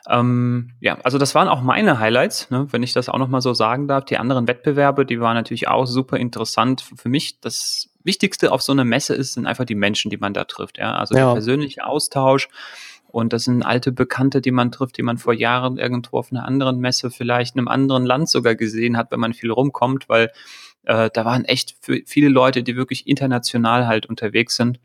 Ähm, 0.09 0.73
ja, 0.81 0.99
also 1.03 1.19
das 1.19 1.35
waren 1.37 1.49
auch 1.49 1.63
meine 1.63 2.01
Highlights, 2.01 2.51
ne, 2.51 2.67
wenn 2.71 2.83
ich 2.83 2.93
das 2.93 3.09
auch 3.09 3.19
nochmal 3.19 3.41
so 3.41 3.55
sagen 3.55 3.87
darf. 3.87 4.05
Die 4.05 4.19
anderen 4.19 4.49
Wettbewerbe, 4.49 5.07
die 5.07 5.21
waren 5.21 5.35
natürlich 5.35 5.69
auch 5.69 5.87
super 5.87 6.17
interessant. 6.17 6.81
Für 6.97 7.09
mich 7.09 7.41
das 7.41 7.96
Wichtigste 8.07 8.53
auf 8.53 8.63
so 8.63 8.73
einer 8.73 8.85
Messe 8.85 9.15
ist, 9.15 9.35
sind 9.35 9.47
einfach 9.47 9.65
die 9.65 9.75
Menschen, 9.75 10.11
die 10.11 10.17
man 10.17 10.33
da 10.33 10.45
trifft. 10.45 10.79
Ja, 10.79 10.97
also 10.97 11.15
ja. 11.15 11.27
der 11.27 11.33
persönliche 11.35 11.87
Austausch. 11.87 12.49
Und 13.09 13.33
das 13.33 13.45
sind 13.45 13.63
alte 13.63 13.93
Bekannte, 13.93 14.41
die 14.41 14.51
man 14.51 14.73
trifft, 14.73 14.99
die 14.99 15.03
man 15.03 15.19
vor 15.19 15.33
Jahren 15.33 15.79
irgendwo 15.79 16.19
auf 16.19 16.33
einer 16.33 16.45
anderen 16.45 16.79
Messe, 16.79 17.11
vielleicht 17.11 17.55
in 17.55 17.61
einem 17.61 17.69
anderen 17.69 18.05
Land 18.05 18.29
sogar 18.29 18.55
gesehen 18.55 18.97
hat, 18.97 19.11
wenn 19.11 19.21
man 19.21 19.33
viel 19.33 19.51
rumkommt, 19.51 20.09
weil 20.09 20.31
äh, 20.83 21.11
da 21.13 21.25
waren 21.25 21.45
echt 21.45 21.77
viele 22.07 22.29
Leute, 22.29 22.63
die 22.63 22.77
wirklich 22.77 23.07
international 23.07 23.87
halt 23.87 24.07
unterwegs 24.07 24.57
sind. 24.57 24.81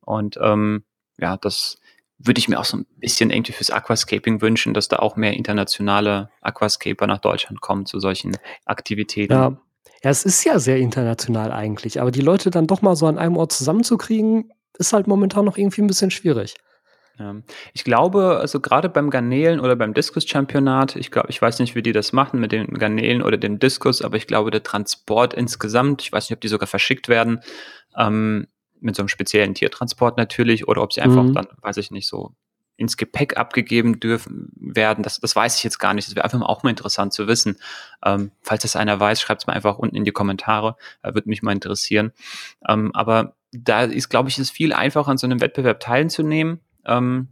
Und 0.00 0.38
ähm, 0.40 0.84
ja, 1.18 1.36
das, 1.36 1.78
würde 2.18 2.38
ich 2.38 2.48
mir 2.48 2.58
auch 2.58 2.64
so 2.64 2.78
ein 2.78 2.86
bisschen 2.96 3.30
irgendwie 3.30 3.52
fürs 3.52 3.70
Aquascaping 3.70 4.40
wünschen, 4.40 4.74
dass 4.74 4.88
da 4.88 4.96
auch 4.96 5.16
mehr 5.16 5.34
internationale 5.34 6.30
Aquascaper 6.40 7.06
nach 7.06 7.18
Deutschland 7.18 7.60
kommen 7.60 7.86
zu 7.86 8.00
solchen 8.00 8.36
Aktivitäten. 8.64 9.32
Ja. 9.32 9.56
Ja, 10.02 10.10
es 10.10 10.24
ist 10.24 10.44
ja 10.44 10.58
sehr 10.58 10.78
international 10.78 11.52
eigentlich, 11.52 12.00
aber 12.00 12.10
die 12.10 12.20
Leute 12.20 12.50
dann 12.50 12.66
doch 12.66 12.82
mal 12.82 12.96
so 12.96 13.06
an 13.06 13.18
einem 13.18 13.36
Ort 13.36 13.52
zusammenzukriegen, 13.52 14.52
ist 14.78 14.92
halt 14.92 15.06
momentan 15.06 15.44
noch 15.44 15.56
irgendwie 15.56 15.82
ein 15.82 15.86
bisschen 15.86 16.10
schwierig. 16.10 16.54
Ja. 17.18 17.34
Ich 17.72 17.82
glaube, 17.82 18.38
also 18.38 18.60
gerade 18.60 18.90
beim 18.90 19.08
Garnelen 19.08 19.58
oder 19.60 19.74
beim 19.74 19.94
Diskus-Championat, 19.94 20.96
ich 20.96 21.10
glaube, 21.10 21.30
ich 21.30 21.40
weiß 21.40 21.60
nicht, 21.60 21.74
wie 21.74 21.82
die 21.82 21.92
das 21.92 22.12
machen 22.12 22.40
mit 22.40 22.52
den 22.52 22.66
Garnelen 22.74 23.22
oder 23.22 23.38
dem 23.38 23.58
Diskus, 23.58 24.02
aber 24.02 24.16
ich 24.16 24.26
glaube, 24.26 24.50
der 24.50 24.62
Transport 24.62 25.32
insgesamt, 25.32 26.02
ich 26.02 26.12
weiß 26.12 26.28
nicht, 26.28 26.36
ob 26.36 26.42
die 26.42 26.48
sogar 26.48 26.66
verschickt 26.66 27.08
werden, 27.08 27.40
ähm, 27.96 28.48
mit 28.80 28.94
so 28.96 29.02
einem 29.02 29.08
speziellen 29.08 29.54
Tiertransport 29.54 30.18
natürlich 30.18 30.68
oder 30.68 30.82
ob 30.82 30.92
sie 30.92 31.00
einfach 31.00 31.22
mhm. 31.22 31.32
dann, 31.32 31.46
weiß 31.62 31.78
ich 31.78 31.90
nicht, 31.90 32.06
so 32.06 32.34
ins 32.76 32.96
Gepäck 32.96 33.36
abgegeben 33.36 34.00
dürfen 34.00 34.52
werden, 34.56 35.02
das, 35.02 35.18
das 35.20 35.34
weiß 35.34 35.56
ich 35.56 35.64
jetzt 35.64 35.78
gar 35.78 35.94
nicht. 35.94 36.08
Das 36.08 36.16
wäre 36.16 36.24
einfach 36.24 36.40
auch 36.42 36.62
mal 36.62 36.70
interessant 36.70 37.12
zu 37.12 37.26
wissen. 37.26 37.56
Ähm, 38.04 38.32
falls 38.42 38.62
das 38.62 38.76
einer 38.76 38.98
weiß, 39.00 39.20
schreibt 39.20 39.42
es 39.42 39.46
mal 39.46 39.54
einfach 39.54 39.78
unten 39.78 39.96
in 39.96 40.04
die 40.04 40.12
Kommentare. 40.12 40.76
Äh, 41.02 41.14
Würde 41.14 41.28
mich 41.28 41.42
mal 41.42 41.52
interessieren. 41.52 42.12
Ähm, 42.68 42.94
aber 42.94 43.34
da 43.52 43.82
ist, 43.82 44.08
glaube 44.08 44.28
ich, 44.28 44.38
es 44.38 44.50
viel 44.50 44.72
einfacher, 44.72 45.10
an 45.10 45.18
so 45.18 45.26
einem 45.26 45.40
Wettbewerb 45.40 45.80
teilzunehmen. 45.80 46.60
Ähm, 46.84 47.28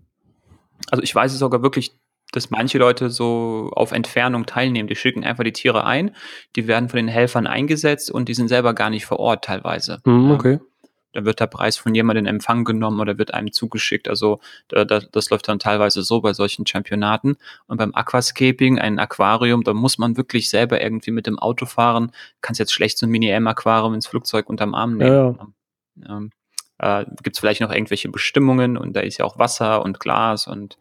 also 0.91 1.03
ich 1.03 1.15
weiß 1.15 1.33
es 1.33 1.39
sogar 1.39 1.63
wirklich, 1.63 1.93
dass 2.33 2.51
manche 2.51 2.79
Leute 2.79 3.11
so 3.11 3.71
auf 3.75 3.93
Entfernung 3.93 4.47
teilnehmen. 4.47 4.89
Die 4.89 4.97
schicken 4.97 5.25
einfach 5.25 5.45
die 5.45 5.53
Tiere 5.53 5.85
ein, 5.85 6.17
die 6.57 6.67
werden 6.67 6.89
von 6.89 6.97
den 6.97 7.09
Helfern 7.09 7.47
eingesetzt 7.47 8.11
und 8.11 8.29
die 8.29 8.35
sind 8.35 8.49
selber 8.49 8.75
gar 8.75 8.91
nicht 8.91 9.07
vor 9.07 9.21
Ort 9.21 9.45
teilweise. 9.45 10.01
Mhm, 10.05 10.31
okay 10.31 10.59
da 11.15 11.25
wird 11.25 11.41
der 11.41 11.47
Preis 11.47 11.77
von 11.77 11.95
jemandem 11.95 12.27
in 12.27 12.35
Empfang 12.35 12.65
genommen 12.65 13.01
oder 13.01 13.19
wird 13.19 13.33
einem 13.33 13.53
zugeschickt. 13.53 14.09
Also 14.09 14.41
da, 14.69 14.85
da, 14.85 15.01
das 15.01 15.31
läuft 15.31 15.49
dann 15.49 15.61
teilweise 15.61 16.03
so 16.03 16.21
bei 16.21 16.33
solchen 16.33 16.67
Championaten. 16.67 17.37
Und 17.67 17.79
beim 17.79 17.95
Aquascaping, 17.95 18.79
ein 18.81 18.99
Aquarium, 18.99 19.63
da 19.63 19.73
muss 19.73 19.97
man 19.97 20.17
wirklich 20.17 20.51
selber 20.51 20.83
irgendwie 20.83 21.13
mit 21.13 21.27
dem 21.27 21.39
Auto 21.39 21.67
fahren. 21.67 22.11
Kannst 22.43 22.59
jetzt 22.59 22.73
schlecht 22.73 22.99
so 22.99 23.07
ein 23.07 23.11
Mini-M-Aquarium 23.11 23.95
ins 23.95 24.09
Flugzeug 24.09 24.49
unterm 24.49 24.75
Arm 24.75 24.97
nehmen. 24.97 25.39
Ja, 25.97 26.17
Ähm, 26.17 26.31
äh, 26.79 27.05
Gibt 27.23 27.37
es 27.37 27.41
vielleicht 27.41 27.61
noch 27.61 27.73
irgendwelche 27.73 28.09
Bestimmungen 28.09 28.77
und 28.77 28.95
da 28.95 29.01
ist 29.01 29.19
ja 29.19 29.25
auch 29.25 29.39
Wasser 29.39 29.83
und 29.83 30.01
Glas 30.01 30.49
und 30.49 30.77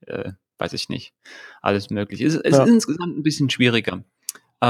äh, 0.00 0.32
weiß 0.58 0.72
ich 0.72 0.88
nicht, 0.88 1.14
alles 1.62 1.90
möglich. 1.90 2.20
Es, 2.20 2.34
es 2.34 2.56
ja. 2.56 2.64
ist 2.64 2.70
insgesamt 2.70 3.16
ein 3.16 3.22
bisschen 3.22 3.50
schwieriger. 3.50 4.02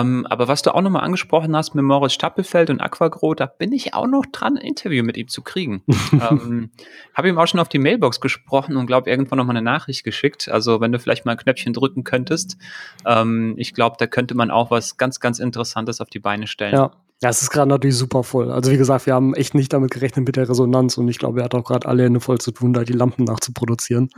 Ähm, 0.00 0.26
aber 0.29 0.49
was 0.49 0.62
du 0.62 0.75
auch 0.75 0.81
nochmal 0.81 1.05
angesprochen 1.05 1.57
hast 1.57 1.75
mit 1.75 1.85
Moritz 1.85 2.12
Stappelfeld 2.12 2.71
und 2.71 2.81
Aquagro, 2.81 3.35
da 3.35 3.47
bin 3.47 3.73
ich 3.73 3.95
auch 3.95 4.07
noch 4.07 4.26
dran, 4.26 4.57
ein 4.57 4.65
Interview 4.65 5.03
mit 5.05 5.17
ihm 5.17 5.29
zu 5.29 5.43
kriegen. 5.43 5.83
ähm, 6.12 6.71
Habe 7.15 7.29
ihm 7.29 7.38
auch 7.38 7.47
schon 7.47 7.61
auf 7.61 7.69
die 7.69 7.79
Mailbox 7.79 8.21
gesprochen 8.21 8.76
und 8.76 8.87
glaube 8.87 9.11
irgendwann 9.11 9.38
nochmal 9.38 9.57
eine 9.57 9.65
Nachricht 9.65 10.05
geschickt. 10.05 10.49
Also 10.49 10.81
wenn 10.81 10.93
du 10.93 10.99
vielleicht 10.99 11.25
mal 11.25 11.33
ein 11.33 11.38
Knöpfchen 11.38 11.73
drücken 11.73 12.05
könntest, 12.05 12.57
ähm, 13.05 13.55
ich 13.57 13.75
glaube, 13.75 13.97
da 13.99 14.07
könnte 14.07 14.35
man 14.35 14.50
auch 14.50 14.71
was 14.71 14.97
ganz, 14.97 15.21
ganz 15.21 15.38
Interessantes 15.38 16.00
auf 16.00 16.09
die 16.09 16.21
Beine 16.21 16.47
stellen. 16.47 16.75
Ja. 16.75 16.93
Ja, 17.23 17.31
es 17.31 17.41
ist 17.41 17.49
gerade 17.49 17.71
natürlich 17.71 17.97
super 17.97 18.23
voll. 18.23 18.53
Also 18.53 18.71
wie 18.71 18.76
gesagt, 18.76 19.07
wir 19.07 19.15
haben 19.15 19.33
echt 19.33 19.55
nicht 19.55 19.73
damit 19.73 19.91
gerechnet 19.91 20.26
mit 20.26 20.37
der 20.37 20.50
Resonanz 20.50 20.99
und 20.99 21.09
ich 21.09 21.19
glaube, 21.19 21.41
er 21.41 21.45
hat 21.45 21.55
auch 21.55 21.65
gerade 21.65 21.88
alle 21.88 22.03
Hände 22.03 22.21
voll 22.21 22.37
zu 22.38 22.50
tun, 22.50 22.75
da 22.75 22.85
die 22.85 22.93
Lampen 22.93 23.25
nachzuproduzieren. 23.25 24.11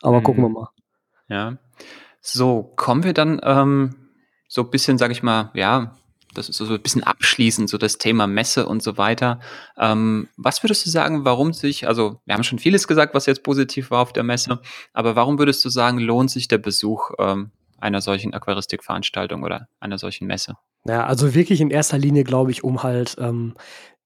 Aber 0.00 0.20
mhm. 0.20 0.22
gucken 0.22 0.44
wir 0.44 0.48
mal. 0.48 0.68
Ja. 1.28 1.58
So, 2.22 2.72
kommen 2.76 3.04
wir 3.04 3.12
dann 3.12 3.40
ähm, 3.42 4.05
so 4.56 4.62
ein 4.62 4.70
bisschen, 4.70 4.96
sage 4.96 5.12
ich 5.12 5.22
mal, 5.22 5.50
ja, 5.54 5.94
das 6.32 6.48
ist 6.48 6.56
so 6.56 6.64
ein 6.66 6.80
bisschen 6.80 7.04
abschließend, 7.04 7.68
so 7.68 7.76
das 7.76 7.98
Thema 7.98 8.26
Messe 8.26 8.66
und 8.66 8.82
so 8.82 8.96
weiter. 8.96 9.38
Ähm, 9.78 10.28
was 10.38 10.62
würdest 10.62 10.84
du 10.86 10.90
sagen, 10.90 11.24
warum 11.26 11.52
sich, 11.52 11.86
also 11.86 12.20
wir 12.24 12.34
haben 12.34 12.42
schon 12.42 12.58
vieles 12.58 12.88
gesagt, 12.88 13.14
was 13.14 13.26
jetzt 13.26 13.42
positiv 13.42 13.90
war 13.90 14.00
auf 14.00 14.14
der 14.14 14.22
Messe, 14.22 14.60
aber 14.94 15.14
warum 15.14 15.38
würdest 15.38 15.62
du 15.64 15.68
sagen, 15.68 15.98
lohnt 15.98 16.30
sich 16.30 16.48
der 16.48 16.58
Besuch 16.58 17.10
ähm, 17.18 17.50
einer 17.78 18.00
solchen 18.00 18.32
Aquaristikveranstaltung 18.32 19.44
oder 19.44 19.68
einer 19.78 19.98
solchen 19.98 20.26
Messe? 20.26 20.56
Ja, 20.86 21.04
also 21.04 21.34
wirklich 21.34 21.60
in 21.60 21.70
erster 21.70 21.98
Linie, 21.98 22.24
glaube 22.24 22.50
ich, 22.50 22.64
um 22.64 22.82
halt 22.82 23.16
ähm, 23.18 23.54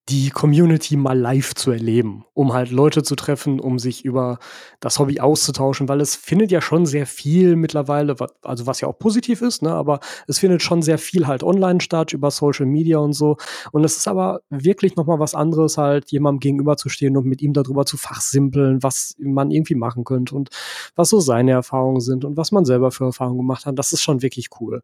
die 0.09 0.31
Community 0.31 0.97
mal 0.97 1.17
live 1.17 1.55
zu 1.55 1.71
erleben, 1.71 2.25
um 2.35 2.53
halt 2.53 2.71
Leute 2.73 3.03
zu 3.05 3.15
treffen, 3.15 3.61
um 3.61 3.79
sich 3.79 4.05
über 4.05 4.39
das 4.81 4.99
Hobby 4.99 5.21
auszutauschen, 5.21 5.89
weil 5.89 6.01
es 6.01 6.17
findet 6.17 6.51
ja 6.51 6.61
schon 6.61 6.85
sehr 6.85 7.07
viel 7.07 7.55
mittlerweile, 7.55 8.17
also 8.43 8.67
was 8.67 8.81
ja 8.81 8.89
auch 8.89 8.99
positiv 8.99 9.41
ist, 9.41 9.63
ne, 9.63 9.73
aber 9.73 10.01
es 10.27 10.41
findet 10.41 10.63
schon 10.63 10.83
sehr 10.83 10.99
viel 10.99 11.29
halt 11.29 11.45
online 11.45 11.81
statt, 11.81 12.13
über 12.13 12.31
Social 12.33 12.67
Media 12.67 12.99
und 12.99 13.13
so. 13.13 13.37
Und 13.71 13.85
es 13.85 13.97
ist 13.97 14.09
aber 14.09 14.41
wirklich 14.51 14.97
nochmal 14.97 15.21
was 15.21 15.35
anderes, 15.35 15.79
halt 15.79 16.11
jemandem 16.11 16.41
gegenüberzustehen 16.41 17.17
und 17.17 17.27
mit 17.27 17.41
ihm 17.41 17.53
darüber 17.53 17.87
zu 17.87 17.97
fachsimpeln, 17.97 18.83
was 18.83 19.15
man 19.19 19.53
irgendwie 19.53 19.77
machen 19.77 20.05
könnte 20.05 20.35
und 20.35 20.49
was 20.97 21.11
so 21.11 21.21
seine 21.21 21.53
Erfahrungen 21.53 22.01
sind 22.01 22.25
und 22.25 22.37
was 22.37 22.51
man 22.51 22.65
selber 22.65 22.91
für 22.91 23.05
Erfahrungen 23.05 23.39
gemacht 23.39 23.65
hat. 23.65 23.79
Das 23.79 23.93
ist 23.93 24.03
schon 24.03 24.23
wirklich 24.23 24.49
cool. 24.61 24.83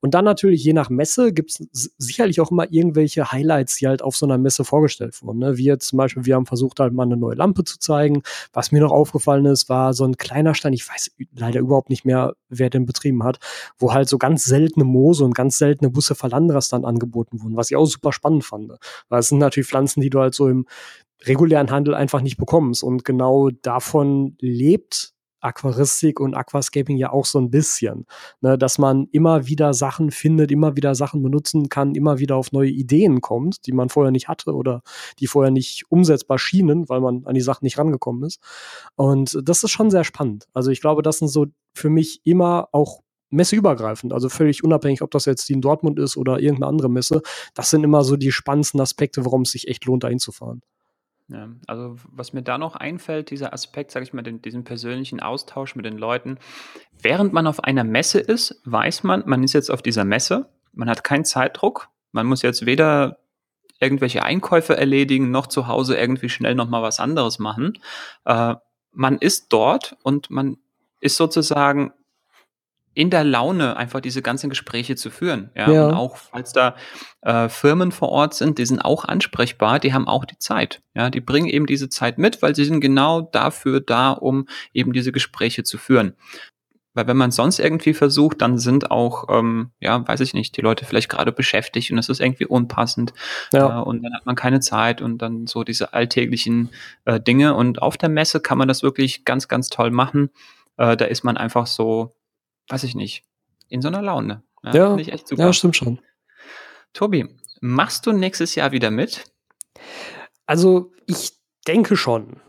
Und 0.00 0.14
dann 0.14 0.24
natürlich 0.24 0.64
je 0.64 0.72
nach 0.72 0.88
Messe 0.88 1.32
gibt 1.34 1.50
es 1.50 1.92
sicherlich 1.98 2.40
auch 2.40 2.50
immer 2.50 2.72
irgendwelche 2.72 3.30
Highlights, 3.30 3.76
die 3.76 3.86
halt 3.86 4.00
auf 4.02 4.16
so 4.16 4.24
einer 4.24 4.38
Messe 4.38 4.61
Messe 4.62 4.68
vorgestellt 4.68 5.22
wurden. 5.22 5.38
Ne? 5.38 5.56
Wir 5.56 5.78
zum 5.78 5.96
Beispiel, 5.98 6.24
wir 6.24 6.34
haben 6.34 6.46
versucht, 6.46 6.80
halt 6.80 6.92
mal 6.92 7.04
eine 7.04 7.16
neue 7.16 7.34
Lampe 7.34 7.64
zu 7.64 7.78
zeigen. 7.78 8.22
Was 8.52 8.72
mir 8.72 8.80
noch 8.80 8.92
aufgefallen 8.92 9.46
ist, 9.46 9.68
war 9.68 9.94
so 9.94 10.04
ein 10.04 10.16
kleiner 10.16 10.54
Stein, 10.54 10.72
ich 10.72 10.88
weiß 10.88 11.12
leider 11.34 11.60
überhaupt 11.60 11.90
nicht 11.90 12.04
mehr, 12.04 12.34
wer 12.48 12.70
den 12.70 12.86
betrieben 12.86 13.24
hat, 13.24 13.38
wo 13.78 13.92
halt 13.92 14.08
so 14.08 14.18
ganz 14.18 14.44
seltene 14.44 14.84
Moose 14.84 15.24
und 15.24 15.34
ganz 15.34 15.58
seltene 15.58 15.90
Busse 15.90 16.14
Falandras 16.14 16.68
dann 16.68 16.84
angeboten 16.84 17.42
wurden, 17.42 17.56
was 17.56 17.70
ich 17.70 17.76
auch 17.76 17.86
super 17.86 18.12
spannend 18.12 18.44
fand. 18.44 18.72
Weil 19.08 19.20
es 19.20 19.28
sind 19.28 19.38
natürlich 19.38 19.68
Pflanzen, 19.68 20.00
die 20.00 20.10
du 20.10 20.20
halt 20.20 20.34
so 20.34 20.48
im 20.48 20.66
regulären 21.24 21.70
Handel 21.70 21.94
einfach 21.94 22.20
nicht 22.20 22.36
bekommst. 22.36 22.82
Und 22.82 23.04
genau 23.04 23.50
davon 23.50 24.36
lebt 24.40 25.11
Aquaristik 25.42 26.20
und 26.20 26.34
Aquascaping 26.34 26.96
ja 26.96 27.10
auch 27.10 27.26
so 27.26 27.38
ein 27.38 27.50
bisschen, 27.50 28.06
ne, 28.40 28.56
dass 28.56 28.78
man 28.78 29.08
immer 29.12 29.46
wieder 29.46 29.74
Sachen 29.74 30.10
findet, 30.10 30.50
immer 30.50 30.76
wieder 30.76 30.94
Sachen 30.94 31.22
benutzen 31.22 31.68
kann, 31.68 31.94
immer 31.94 32.18
wieder 32.18 32.36
auf 32.36 32.52
neue 32.52 32.70
Ideen 32.70 33.20
kommt, 33.20 33.66
die 33.66 33.72
man 33.72 33.88
vorher 33.88 34.12
nicht 34.12 34.28
hatte 34.28 34.54
oder 34.54 34.82
die 35.18 35.26
vorher 35.26 35.50
nicht 35.50 35.84
umsetzbar 35.90 36.38
schienen, 36.38 36.88
weil 36.88 37.00
man 37.00 37.24
an 37.26 37.34
die 37.34 37.40
Sachen 37.40 37.64
nicht 37.64 37.78
rangekommen 37.78 38.24
ist. 38.24 38.40
Und 38.96 39.38
das 39.42 39.62
ist 39.62 39.70
schon 39.70 39.90
sehr 39.90 40.04
spannend. 40.04 40.46
Also 40.54 40.70
ich 40.70 40.80
glaube, 40.80 41.02
das 41.02 41.18
sind 41.18 41.28
so 41.28 41.46
für 41.74 41.90
mich 41.90 42.20
immer 42.24 42.68
auch 42.72 43.00
messeübergreifend, 43.32 44.12
also 44.12 44.28
völlig 44.28 44.62
unabhängig, 44.62 45.02
ob 45.02 45.10
das 45.10 45.24
jetzt 45.24 45.48
die 45.48 45.54
in 45.54 45.62
Dortmund 45.62 45.98
ist 45.98 46.16
oder 46.16 46.38
irgendeine 46.38 46.68
andere 46.68 46.90
Messe. 46.90 47.22
Das 47.54 47.70
sind 47.70 47.82
immer 47.82 48.04
so 48.04 48.16
die 48.16 48.30
spannendsten 48.30 48.80
Aspekte, 48.80 49.24
warum 49.24 49.42
es 49.42 49.52
sich 49.52 49.68
echt 49.68 49.86
lohnt, 49.86 50.04
da 50.04 50.08
hinzufahren. 50.08 50.60
Ja, 51.32 51.48
also 51.66 51.96
was 52.10 52.34
mir 52.34 52.42
da 52.42 52.58
noch 52.58 52.76
einfällt, 52.76 53.30
dieser 53.30 53.54
Aspekt, 53.54 53.90
sage 53.90 54.04
ich 54.04 54.12
mal, 54.12 54.22
den, 54.22 54.42
diesen 54.42 54.64
persönlichen 54.64 55.20
Austausch 55.20 55.74
mit 55.74 55.86
den 55.86 55.96
Leuten. 55.96 56.38
Während 57.00 57.32
man 57.32 57.46
auf 57.46 57.64
einer 57.64 57.84
Messe 57.84 58.20
ist, 58.20 58.60
weiß 58.64 59.02
man, 59.02 59.22
man 59.24 59.42
ist 59.42 59.54
jetzt 59.54 59.70
auf 59.70 59.80
dieser 59.80 60.04
Messe, 60.04 60.50
man 60.74 60.90
hat 60.90 61.04
keinen 61.04 61.24
Zeitdruck, 61.24 61.88
man 62.12 62.26
muss 62.26 62.42
jetzt 62.42 62.66
weder 62.66 63.18
irgendwelche 63.80 64.22
Einkäufe 64.24 64.76
erledigen, 64.76 65.30
noch 65.30 65.46
zu 65.46 65.66
Hause 65.68 65.96
irgendwie 65.96 66.28
schnell 66.28 66.54
nochmal 66.54 66.82
was 66.82 67.00
anderes 67.00 67.38
machen. 67.38 67.78
Äh, 68.26 68.56
man 68.92 69.16
ist 69.16 69.52
dort 69.52 69.96
und 70.02 70.30
man 70.30 70.58
ist 71.00 71.16
sozusagen 71.16 71.92
in 72.94 73.10
der 73.10 73.24
Laune, 73.24 73.76
einfach 73.76 74.00
diese 74.00 74.22
ganzen 74.22 74.50
Gespräche 74.50 74.96
zu 74.96 75.10
führen. 75.10 75.50
Ja, 75.54 75.70
ja. 75.70 75.86
und 75.86 75.94
auch 75.94 76.16
falls 76.16 76.52
da 76.52 76.76
äh, 77.22 77.48
Firmen 77.48 77.92
vor 77.92 78.10
Ort 78.10 78.34
sind, 78.34 78.58
die 78.58 78.66
sind 78.66 78.80
auch 78.80 79.04
ansprechbar, 79.04 79.78
die 79.78 79.94
haben 79.94 80.08
auch 80.08 80.24
die 80.24 80.38
Zeit. 80.38 80.82
Ja, 80.94 81.08
die 81.08 81.20
bringen 81.20 81.48
eben 81.48 81.66
diese 81.66 81.88
Zeit 81.88 82.18
mit, 82.18 82.42
weil 82.42 82.54
sie 82.54 82.64
sind 82.64 82.80
genau 82.80 83.22
dafür 83.22 83.80
da, 83.80 84.10
um 84.10 84.46
eben 84.72 84.92
diese 84.92 85.12
Gespräche 85.12 85.64
zu 85.64 85.78
führen. 85.78 86.14
Weil 86.94 87.06
wenn 87.06 87.16
man 87.16 87.30
sonst 87.30 87.58
irgendwie 87.58 87.94
versucht, 87.94 88.42
dann 88.42 88.58
sind 88.58 88.90
auch, 88.90 89.28
ähm, 89.30 89.70
ja, 89.80 90.06
weiß 90.06 90.20
ich 90.20 90.34
nicht, 90.34 90.56
die 90.56 90.60
Leute 90.60 90.84
vielleicht 90.84 91.08
gerade 91.08 91.32
beschäftigt 91.32 91.90
und 91.90 91.98
es 91.98 92.10
ist 92.10 92.20
irgendwie 92.20 92.44
unpassend 92.44 93.14
ja. 93.52 93.80
äh, 93.80 93.82
und 93.82 94.02
dann 94.02 94.14
hat 94.14 94.26
man 94.26 94.36
keine 94.36 94.60
Zeit 94.60 95.00
und 95.00 95.18
dann 95.18 95.46
so 95.46 95.64
diese 95.64 95.94
alltäglichen 95.94 96.68
äh, 97.06 97.18
Dinge. 97.18 97.54
Und 97.54 97.80
auf 97.80 97.96
der 97.96 98.10
Messe 98.10 98.40
kann 98.40 98.58
man 98.58 98.68
das 98.68 98.82
wirklich 98.82 99.24
ganz, 99.24 99.48
ganz 99.48 99.70
toll 99.70 99.90
machen. 99.90 100.30
Äh, 100.76 100.96
da 100.96 101.06
ist 101.06 101.24
man 101.24 101.38
einfach 101.38 101.66
so 101.66 102.12
weiß 102.68 102.84
ich 102.84 102.94
nicht, 102.94 103.24
in 103.68 103.82
so 103.82 103.88
einer 103.88 104.02
Laune. 104.02 104.42
Ja, 104.62 104.74
ja, 104.74 104.96
ich 104.96 105.12
echt 105.12 105.28
super. 105.28 105.42
ja 105.42 105.52
stimmt 105.52 105.76
schon. 105.76 106.00
Tobi, 106.92 107.28
machst 107.60 108.06
du 108.06 108.12
nächstes 108.12 108.54
Jahr 108.54 108.72
wieder 108.72 108.90
mit? 108.90 109.24
Also, 110.46 110.92
ich 111.06 111.32
denke 111.66 111.96
schon. 111.96 112.40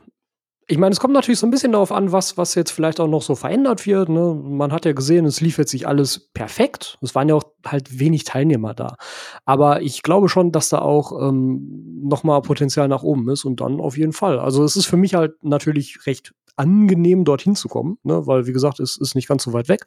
Ich 0.67 0.77
meine, 0.77 0.93
es 0.93 0.99
kommt 0.99 1.13
natürlich 1.13 1.39
so 1.39 1.47
ein 1.47 1.51
bisschen 1.51 1.73
darauf 1.73 1.91
an, 1.91 2.11
was, 2.11 2.37
was 2.37 2.55
jetzt 2.55 2.71
vielleicht 2.71 2.99
auch 2.99 3.07
noch 3.07 3.21
so 3.21 3.35
verändert 3.35 3.85
wird. 3.85 4.07
Ne? 4.07 4.33
Man 4.33 4.71
hat 4.71 4.85
ja 4.85 4.93
gesehen, 4.93 5.25
es 5.25 5.41
lief 5.41 5.57
jetzt 5.57 5.71
sich 5.71 5.87
alles 5.87 6.31
perfekt. 6.33 6.97
Es 7.01 7.15
waren 7.15 7.27
ja 7.27 7.35
auch 7.35 7.43
halt 7.65 7.99
wenig 7.99 8.23
Teilnehmer 8.23 8.73
da. 8.73 8.95
Aber 9.43 9.81
ich 9.81 10.03
glaube 10.03 10.29
schon, 10.29 10.51
dass 10.53 10.69
da 10.69 10.79
auch 10.79 11.11
ähm, 11.21 12.01
noch 12.03 12.23
mal 12.23 12.41
Potenzial 12.41 12.87
nach 12.87 13.03
oben 13.03 13.29
ist 13.29 13.43
und 13.43 13.59
dann 13.59 13.81
auf 13.81 13.97
jeden 13.97 14.13
Fall. 14.13 14.39
Also 14.39 14.63
es 14.63 14.77
ist 14.77 14.85
für 14.85 14.97
mich 14.97 15.15
halt 15.15 15.43
natürlich 15.43 16.05
recht 16.05 16.33
angenehm, 16.55 17.25
dorthin 17.25 17.55
zu 17.55 17.67
kommen, 17.67 17.97
ne? 18.03 18.25
weil, 18.27 18.47
wie 18.47 18.53
gesagt, 18.53 18.79
es 18.79 18.97
ist 18.97 19.15
nicht 19.15 19.27
ganz 19.27 19.43
so 19.43 19.53
weit 19.53 19.67
weg. 19.67 19.85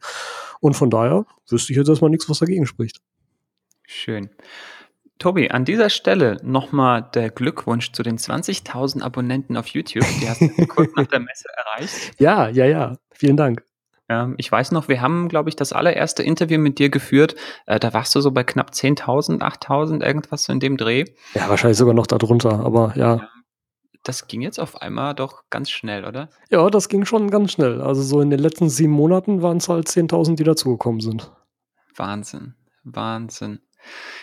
Und 0.61 0.75
von 0.75 0.91
daher 0.91 1.25
wüsste 1.49 1.73
ich 1.73 1.79
jetzt 1.79 1.89
erstmal 1.89 2.11
nichts, 2.11 2.29
was 2.29 2.41
dagegen 2.41 2.67
spricht. 2.67 3.01
Schön. 3.87 4.31
Tobi, 5.19 5.51
an 5.51 5.65
dieser 5.65 5.89
Stelle 5.89 6.37
nochmal 6.43 7.09
der 7.15 7.31
Glückwunsch 7.31 7.93
zu 7.93 8.03
den 8.03 8.19
20.000 8.19 9.03
Abonnenten 9.03 9.57
auf 9.57 9.67
YouTube. 9.69 10.05
Die 10.21 10.29
hast 10.29 10.41
du 10.43 10.49
kurz 10.69 10.91
nach 10.95 11.07
der 11.07 11.21
Messe 11.21 11.49
erreicht. 11.57 12.21
Ja, 12.21 12.49
ja, 12.49 12.67
ja. 12.67 12.97
Vielen 13.13 13.37
Dank. 13.37 13.65
Ähm, 14.09 14.35
ich 14.37 14.51
weiß 14.53 14.73
noch, 14.73 14.89
wir 14.89 15.01
haben, 15.01 15.29
glaube 15.29 15.49
ich, 15.49 15.57
das 15.57 15.73
allererste 15.73 16.23
Interview 16.23 16.59
mit 16.59 16.79
dir 16.79 16.91
geführt. 16.91 17.35
Äh, 17.67 17.81
da 17.81 17.93
warst 17.93 18.15
du 18.15 18.21
so 18.21 18.31
bei 18.31 18.45
knapp 18.45 18.71
10.000, 18.71 19.41
8.000, 19.41 20.05
irgendwas 20.05 20.45
so 20.45 20.53
in 20.53 20.61
dem 20.61 20.77
Dreh. 20.77 21.05
Ja, 21.35 21.49
wahrscheinlich 21.49 21.79
sogar 21.79 21.95
noch 21.95 22.07
darunter, 22.07 22.61
aber 22.61 22.93
ja. 22.97 23.17
ja. 23.17 23.29
Das 24.05 24.29
ging 24.29 24.41
jetzt 24.43 24.61
auf 24.61 24.81
einmal 24.83 25.15
doch 25.15 25.43
ganz 25.51 25.69
schnell, 25.69 26.05
oder? 26.05 26.29
Ja, 26.49 26.71
das 26.71 26.89
ging 26.89 27.05
schon 27.05 27.29
ganz 27.29 27.51
schnell. 27.53 27.81
Also 27.81 28.03
so 28.03 28.21
in 28.21 28.31
den 28.31 28.39
letzten 28.39 28.69
sieben 28.69 28.93
Monaten 28.93 29.43
waren 29.43 29.57
es 29.57 29.69
halt 29.69 29.89
10.000, 29.89 30.37
die 30.37 30.45
dazugekommen 30.45 31.01
sind. 31.01 31.33
Wahnsinn, 31.97 32.55
Wahnsinn. 32.85 33.66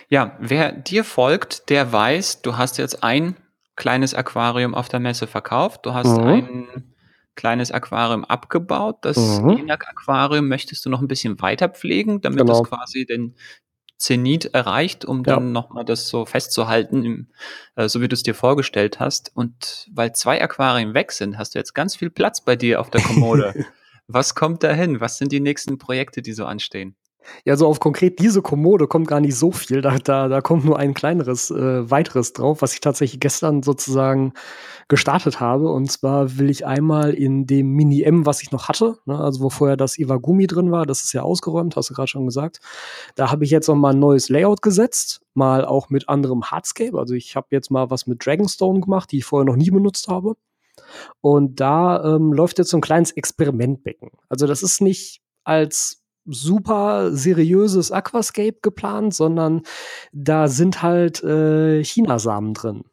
Ja, 0.10 0.38
wer 0.40 0.72
dir 0.72 1.04
folgt, 1.04 1.70
der 1.70 1.92
weiß, 1.92 2.42
du 2.42 2.58
hast 2.58 2.78
jetzt 2.78 3.04
ein 3.04 3.36
kleines 3.76 4.14
Aquarium 4.14 4.76
auf 4.76 4.90
der 4.90 5.00
Messe 5.00 5.28
verkauft. 5.28 5.86
Du 5.86 5.94
hast 5.94 6.18
mhm. 6.18 6.28
ein 6.28 6.94
kleines 7.36 7.72
Aquarium 7.72 8.24
abgebaut. 8.24 8.98
Das 9.02 9.18
mhm. 9.18 9.58
ENAC-Aquarium 9.58 10.48
möchtest 10.48 10.86
du 10.86 10.90
noch 10.90 11.02
ein 11.02 11.08
bisschen 11.08 11.42
weiter 11.42 11.70
pflegen, 11.70 12.22
damit 12.22 12.40
genau. 12.40 12.62
es 12.62 12.70
quasi 12.70 13.06
den, 13.06 13.36
Zenit 14.04 14.54
erreicht, 14.54 15.06
um 15.06 15.20
ja. 15.20 15.36
dann 15.36 15.54
nochmal 15.54 15.86
das 15.86 16.10
so 16.10 16.26
festzuhalten, 16.26 17.06
im, 17.06 17.28
äh, 17.76 17.88
so 17.88 18.02
wie 18.02 18.10
du 18.10 18.16
es 18.16 18.24
dir 18.24 18.36
vorgestellt 18.36 19.00
hast. 19.00 19.32
Und 19.34 19.88
weil 19.94 20.14
zwei 20.14 20.42
Aquarien 20.42 20.94
weg 20.94 21.14
sind, 21.14 21.38
hast 21.38 21.56
du 21.56 21.60
jetzt 21.60 21.74
ganz 21.74 21.96
viel 21.96 22.10
Platz 22.10 22.42
bei 22.42 22.58
dir 22.58 22.82
auf 22.82 22.90
der 22.90 23.02
Kommode. 23.02 23.66
Was 24.08 24.36
kommt 24.36 24.62
da 24.64 24.74
hin? 24.74 25.00
Was 25.00 25.18
sind 25.18 25.32
die 25.32 25.40
nächsten 25.40 25.78
Projekte, 25.78 26.22
die 26.22 26.34
so 26.34 26.46
anstehen? 26.46 26.98
Ja, 27.46 27.56
so 27.56 27.68
auf 27.68 27.80
konkret 27.80 28.20
diese 28.20 28.42
Kommode 28.42 28.88
kommt 28.88 29.08
gar 29.08 29.20
nicht 29.20 29.36
so 29.36 29.52
viel. 29.52 29.82
Da, 29.82 29.98
da, 29.98 30.28
da 30.28 30.42
kommt 30.42 30.66
nur 30.66 30.78
ein 30.78 30.94
kleineres, 30.94 31.52
äh, 31.52 31.90
weiteres 31.90 32.34
drauf, 32.34 32.62
was 32.62 32.74
ich 32.74 32.80
tatsächlich 32.80 33.20
gestern 33.20 33.64
sozusagen 33.64 34.34
gestartet 34.88 35.40
habe. 35.40 35.72
Und 35.72 35.92
zwar 35.92 36.38
will 36.38 36.50
ich 36.50 36.66
einmal 36.66 37.14
in 37.14 37.46
dem 37.46 37.70
Mini-M, 37.72 38.26
was 38.26 38.42
ich 38.42 38.52
noch 38.52 38.68
hatte, 38.68 38.98
ne, 39.06 39.20
also 39.20 39.42
wo 39.42 39.50
vorher 39.50 39.78
das 39.78 39.98
Iwagumi 39.98 40.48
drin 40.48 40.72
war, 40.72 40.86
das 40.86 41.04
ist 41.04 41.14
ja 41.14 41.24
ausgeräumt, 41.24 41.76
hast 41.76 41.90
du 41.90 41.94
gerade 41.94 42.08
schon 42.08 42.26
gesagt. 42.26 42.60
Da 43.16 43.32
habe 43.32 43.44
ich 43.44 43.52
jetzt 43.52 43.68
noch 43.68 43.76
mal 43.76 43.94
ein 43.94 44.00
neues 44.00 44.30
Layout 44.30 44.62
gesetzt, 44.62 45.22
mal 45.34 45.66
auch 45.66 45.90
mit 45.90 46.10
anderem 46.10 46.44
Hardscape. 46.44 46.98
Also 46.98 47.14
ich 47.14 47.36
habe 47.36 47.48
jetzt 47.52 47.72
mal 47.72 47.90
was 47.90 48.08
mit 48.08 48.26
Dragonstone 48.26 48.82
gemacht, 48.82 49.12
die 49.12 49.20
ich 49.20 49.26
vorher 49.26 49.46
noch 49.46 49.56
nie 49.56 49.72
benutzt 49.72 50.08
habe. 50.08 50.36
Und 51.22 51.60
da 51.60 52.16
ähm, 52.16 52.34
läuft 52.34 52.58
jetzt 52.58 52.72
so 52.72 52.78
ein 52.78 52.82
kleines 52.82 53.12
Experimentbecken. 53.12 54.10
Also 54.30 54.48
das 54.48 54.64
ist 54.64 54.82
nicht 54.82 55.22
als 55.44 56.03
super 56.26 57.12
seriöses 57.12 57.92
Aquascape 57.92 58.58
geplant, 58.62 59.14
sondern 59.14 59.62
da 60.12 60.48
sind 60.48 60.82
halt 60.82 61.24
äh, 61.24 61.84
Chinasamen 61.84 62.54
drin. 62.54 62.84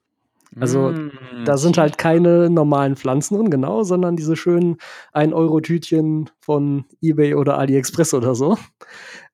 Also 0.58 0.90
mm, 0.90 1.44
da 1.44 1.56
sind 1.56 1.78
halt 1.78 1.96
keine 1.96 2.50
normalen 2.50 2.96
Pflanzen 2.96 3.36
drin, 3.36 3.50
genau, 3.50 3.84
sondern 3.84 4.16
diese 4.16 4.34
schönen 4.34 4.78
1-Euro-Tütchen 5.14 6.28
von 6.40 6.86
eBay 7.00 7.34
oder 7.34 7.56
AliExpress 7.58 8.14
oder 8.14 8.34
so, 8.34 8.58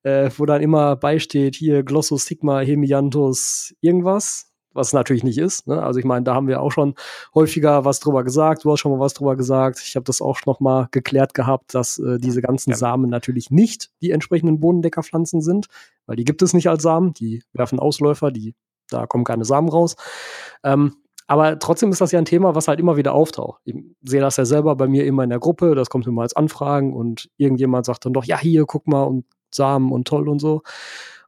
äh, 0.03 0.29
wo 0.37 0.45
dann 0.45 0.61
immer 0.61 0.95
beisteht, 0.95 1.55
hier 1.55 1.81
Glossostigma, 1.81 2.59
Hemianthus, 2.59 3.73
irgendwas 3.81 4.51
was 4.77 4.93
natürlich 4.93 5.23
nicht 5.23 5.37
ist. 5.37 5.67
Ne? 5.67 5.81
Also 5.81 5.99
ich 5.99 6.05
meine, 6.05 6.23
da 6.23 6.33
haben 6.33 6.47
wir 6.47 6.61
auch 6.61 6.71
schon 6.71 6.95
häufiger 7.35 7.83
was 7.83 7.99
drüber 7.99 8.23
gesagt. 8.23 8.63
Du 8.63 8.71
hast 8.71 8.79
schon 8.79 8.91
mal 8.91 8.99
was 8.99 9.13
drüber 9.13 9.35
gesagt. 9.35 9.81
Ich 9.85 9.95
habe 9.95 10.05
das 10.05 10.21
auch 10.21 10.39
noch 10.45 10.59
mal 10.59 10.87
geklärt 10.91 11.33
gehabt, 11.33 11.73
dass 11.73 11.99
äh, 11.99 12.19
diese 12.19 12.41
ganzen 12.41 12.71
ja. 12.71 12.77
Samen 12.77 13.09
natürlich 13.09 13.51
nicht 13.51 13.89
die 14.01 14.11
entsprechenden 14.11 14.59
Bodendeckerpflanzen 14.59 15.41
sind, 15.41 15.67
weil 16.05 16.15
die 16.15 16.23
gibt 16.23 16.41
es 16.41 16.53
nicht 16.53 16.69
als 16.69 16.83
Samen. 16.83 17.13
Die 17.13 17.43
werfen 17.51 17.79
Ausläufer, 17.79 18.31
die 18.31 18.55
da 18.89 19.05
kommen 19.05 19.25
keine 19.25 19.43
Samen 19.43 19.67
raus. 19.67 19.95
Ähm, 20.63 20.95
aber 21.27 21.59
trotzdem 21.59 21.91
ist 21.91 21.99
das 21.99 22.13
ja 22.13 22.19
ein 22.19 22.25
Thema, 22.25 22.55
was 22.55 22.69
halt 22.69 22.79
immer 22.79 22.95
wieder 22.95 23.13
auftaucht. 23.13 23.61
Ich 23.65 23.75
sehe 24.01 24.21
das 24.21 24.37
ja 24.37 24.45
selber 24.45 24.77
bei 24.77 24.87
mir 24.87 25.05
immer 25.05 25.23
in 25.23 25.29
der 25.29 25.39
Gruppe, 25.39 25.75
das 25.75 25.89
kommt 25.89 26.07
immer 26.07 26.21
als 26.21 26.35
Anfragen 26.35 26.93
und 26.93 27.29
irgendjemand 27.35 27.85
sagt 27.85 28.05
dann 28.05 28.13
doch, 28.13 28.23
ja, 28.23 28.39
hier, 28.39 28.65
guck 28.65 28.87
mal 28.87 29.03
und 29.03 29.25
Samen 29.53 29.91
und 29.91 30.07
toll 30.07 30.29
und 30.29 30.39
so. 30.39 30.61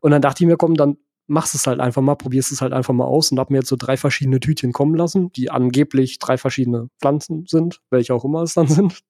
Und 0.02 0.12
dann 0.12 0.22
dachte 0.22 0.44
ich 0.44 0.48
mir, 0.48 0.56
komm, 0.56 0.76
dann 0.76 0.98
machst 1.30 1.56
es 1.56 1.68
halt 1.68 1.80
einfach 1.80 2.02
mal, 2.02 2.16
probierst 2.16 2.52
es 2.52 2.62
halt 2.62 2.74
einfach 2.74 2.94
mal 2.94 3.06
aus 3.06 3.32
und 3.32 3.40
hab 3.40 3.50
mir 3.50 3.58
jetzt 3.58 3.70
so 3.70 3.76
drei 3.76 3.98
verschiedene 3.98 4.40
Tütchen 4.40 4.74
kommen 4.74 4.96
lassen, 4.96 5.32
die 5.32 5.50
angeblich 5.50 6.20
drei 6.20 6.38
verschiedene 6.38 6.90
Pflanzen 7.00 7.46
sind, 7.48 7.82
welche 7.90 8.14
auch 8.14 8.26
immer 8.26 8.42
es 8.42 8.54
dann 8.54 8.68
sind. 8.68 9.02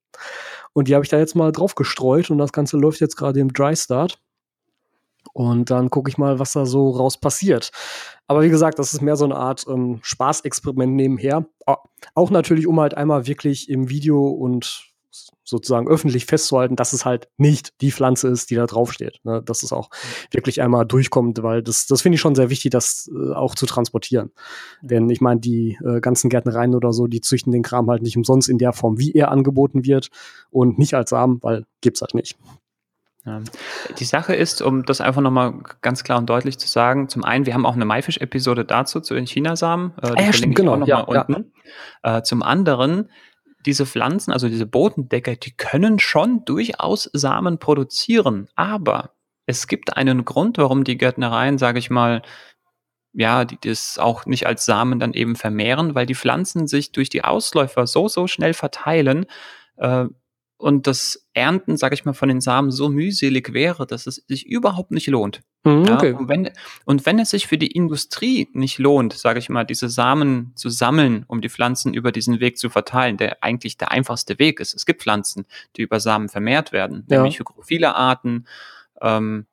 Und 0.73 0.88
die 0.88 0.95
habe 0.95 1.03
ich 1.03 1.10
da 1.10 1.17
jetzt 1.17 1.36
mal 1.36 1.51
drauf 1.51 1.75
gestreut 1.75 2.29
und 2.29 2.38
das 2.38 2.51
Ganze 2.51 2.77
läuft 2.77 2.99
jetzt 2.99 3.15
gerade 3.15 3.39
im 3.39 3.53
Dry 3.53 3.75
Start. 3.75 4.21
Und 5.34 5.69
dann 5.69 5.89
gucke 5.89 6.10
ich 6.10 6.17
mal, 6.17 6.39
was 6.39 6.53
da 6.53 6.65
so 6.65 6.89
raus 6.89 7.19
passiert. 7.19 7.71
Aber 8.27 8.41
wie 8.41 8.49
gesagt, 8.49 8.79
das 8.79 8.93
ist 8.93 9.01
mehr 9.01 9.15
so 9.15 9.25
eine 9.25 9.36
Art 9.36 9.65
ähm, 9.67 9.99
Spaßexperiment 10.01 10.93
nebenher. 10.93 11.45
Auch 12.15 12.29
natürlich, 12.32 12.67
um 12.67 12.79
halt 12.79 12.95
einmal 12.95 13.27
wirklich 13.27 13.69
im 13.69 13.89
Video 13.89 14.27
und 14.27 14.88
sozusagen 15.49 15.88
öffentlich 15.88 16.25
festzuhalten, 16.25 16.75
dass 16.75 16.93
es 16.93 17.05
halt 17.05 17.27
nicht 17.38 17.81
die 17.81 17.91
Pflanze 17.91 18.27
ist, 18.27 18.49
die 18.49 18.55
da 18.55 18.65
draufsteht. 18.65 19.19
Ne? 19.23 19.41
Dass 19.43 19.63
es 19.63 19.73
auch 19.73 19.89
wirklich 20.31 20.62
einmal 20.62 20.85
durchkommt, 20.85 21.41
weil 21.43 21.63
das, 21.63 21.88
das 21.88 22.01
finde 22.01 22.15
ich 22.15 22.21
schon 22.21 22.35
sehr 22.35 22.49
wichtig, 22.49 22.71
das 22.71 23.09
äh, 23.13 23.33
auch 23.33 23.55
zu 23.55 23.65
transportieren. 23.65 24.31
Denn 24.81 25.09
ich 25.09 25.21
meine, 25.21 25.39
die 25.39 25.77
äh, 25.83 25.99
ganzen 25.99 26.29
Gärtnereien 26.29 26.75
oder 26.75 26.93
so, 26.93 27.07
die 27.07 27.21
züchten 27.21 27.51
den 27.51 27.63
Kram 27.63 27.89
halt 27.89 28.03
nicht 28.03 28.17
umsonst 28.17 28.49
in 28.49 28.57
der 28.57 28.73
Form, 28.73 28.99
wie 28.99 29.12
er 29.13 29.31
angeboten 29.31 29.85
wird 29.85 30.09
und 30.51 30.79
nicht 30.79 30.93
als 30.93 31.09
Samen, 31.09 31.39
weil 31.41 31.65
gibt's 31.81 32.01
halt 32.01 32.13
nicht. 32.13 32.38
Ja. 33.25 33.41
Die 33.97 34.05
Sache 34.05 34.33
ist, 34.33 34.62
um 34.62 34.85
das 34.85 35.01
einfach 35.01 35.21
nochmal 35.21 35.53
ganz 35.81 36.03
klar 36.03 36.17
und 36.19 36.29
deutlich 36.29 36.57
zu 36.57 36.67
sagen, 36.67 37.09
zum 37.09 37.23
einen, 37.23 37.45
wir 37.45 37.53
haben 37.53 37.65
auch 37.65 37.75
eine 37.75 37.85
Maifisch-Episode 37.85 38.65
dazu, 38.65 39.01
zu 39.01 39.13
den 39.13 39.25
Chinasamen. 39.25 39.91
Äh, 40.01 40.07
ah, 40.07 40.21
ja, 40.21 40.33
stimmt, 40.33 40.55
genau. 40.55 40.83
Ja, 40.85 41.01
unten. 41.01 41.51
Ja. 42.03 42.17
Äh, 42.17 42.23
zum 42.23 42.41
anderen, 42.43 43.09
diese 43.65 43.86
Pflanzen, 43.86 44.32
also 44.32 44.48
diese 44.48 44.65
Bodendecker, 44.65 45.36
die 45.36 45.52
können 45.52 46.00
schon 46.00 46.45
durchaus 46.45 47.10
Samen 47.13 47.60
produzieren, 47.60 48.50
aber 48.56 49.13
es 49.45 49.67
gibt 49.67 49.98
einen 49.98 50.26
Grund, 50.26 50.58
warum 50.58 50.84
die 50.84 50.98
Gärtnereien, 50.98 51.58
sage 51.58 51.80
ich 51.80 51.89
mal, 51.89 52.22
ja, 53.13 53.45
die 53.45 53.58
das 53.60 53.98
auch 53.98 54.26
nicht 54.26 54.45
als 54.45 54.65
Samen 54.65 55.00
dann 55.00 55.13
eben 55.13 55.36
vermehren, 55.36 55.95
weil 55.95 56.06
die 56.06 56.15
Pflanzen 56.15 56.67
sich 56.67 56.91
durch 56.91 57.10
die 57.10 57.24
Ausläufer 57.24 57.88
so, 57.88 58.08
so 58.08 58.28
schnell 58.28 58.54
verteilen, 58.54 59.26
äh, 59.78 60.06
und 60.60 60.88
das 60.88 61.26
Ernten, 61.34 61.78
sage 61.78 61.95
ich 61.95 62.04
mal, 62.04 62.13
von 62.13 62.28
den 62.28 62.41
Samen 62.41 62.69
so 62.69 62.89
mühselig 62.89 63.54
wäre, 63.54 63.88
dass 63.88 64.08
es 64.08 64.15
sich 64.28 64.45
überhaupt 64.45 64.91
nicht 64.91 65.08
lohnt. 65.08 65.41
Mhm, 65.63 65.88
okay. 65.89 66.12
ja, 66.12 66.17
und, 66.17 66.28
wenn, 66.28 66.50
und 66.84 67.06
wenn 67.06 67.17
es 67.17 67.30
sich 67.30 67.48
für 67.48 67.58
die 67.58 67.72
Industrie 67.72 68.50
nicht 68.52 68.78
lohnt, 68.78 69.13
sage 69.13 69.39
ich 69.39 69.48
mal, 69.48 69.63
diese 69.63 69.88
Samen 69.88 70.52
zu 70.56 70.69
sammeln, 70.69 71.24
um 71.28 71.39
die 71.39 71.50
Pflanzen 71.50 71.93
über 71.93 72.12
diesen 72.12 72.41
Weg 72.41 72.58
zu 72.58 72.69
verteilen, 72.69 73.15
der 73.15 73.41
eigentlich 73.41 73.78
der 73.78 73.91
einfachste 73.91 74.38
Weg 74.38 74.60
ist. 74.60 74.76
Es 74.76 74.86
gibt 74.86 75.02
Pflanzen, 75.02 75.45
die 75.78 75.82
über 75.84 76.02
Samen 76.02 76.28
vermehrt 76.28 76.74
werden, 76.74 77.06
ja. 77.10 77.17
nämlich 77.17 77.39
hygrophile 77.39 77.95
Arten, 77.95 78.45
ähm, 79.02 79.45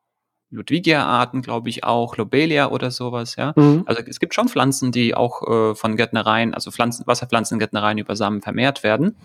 Ludwigia-Arten, 0.56 1.42
glaube 1.42 1.68
ich 1.68 1.84
auch, 1.84 2.16
Lobelia 2.16 2.70
oder 2.70 2.90
sowas, 2.90 3.36
ja. 3.36 3.52
Mhm. 3.56 3.84
Also 3.86 4.02
es 4.06 4.18
gibt 4.18 4.34
schon 4.34 4.48
Pflanzen, 4.48 4.90
die 4.90 5.14
auch 5.14 5.42
äh, 5.42 5.74
von 5.74 5.96
Gärtnereien, 5.96 6.54
also 6.54 6.70
Pflanzen, 6.70 7.06
Wasserpflanzengärtnereien 7.06 7.98
über 7.98 8.16
Samen 8.16 8.42
vermehrt 8.42 8.82
werden. 8.82 9.16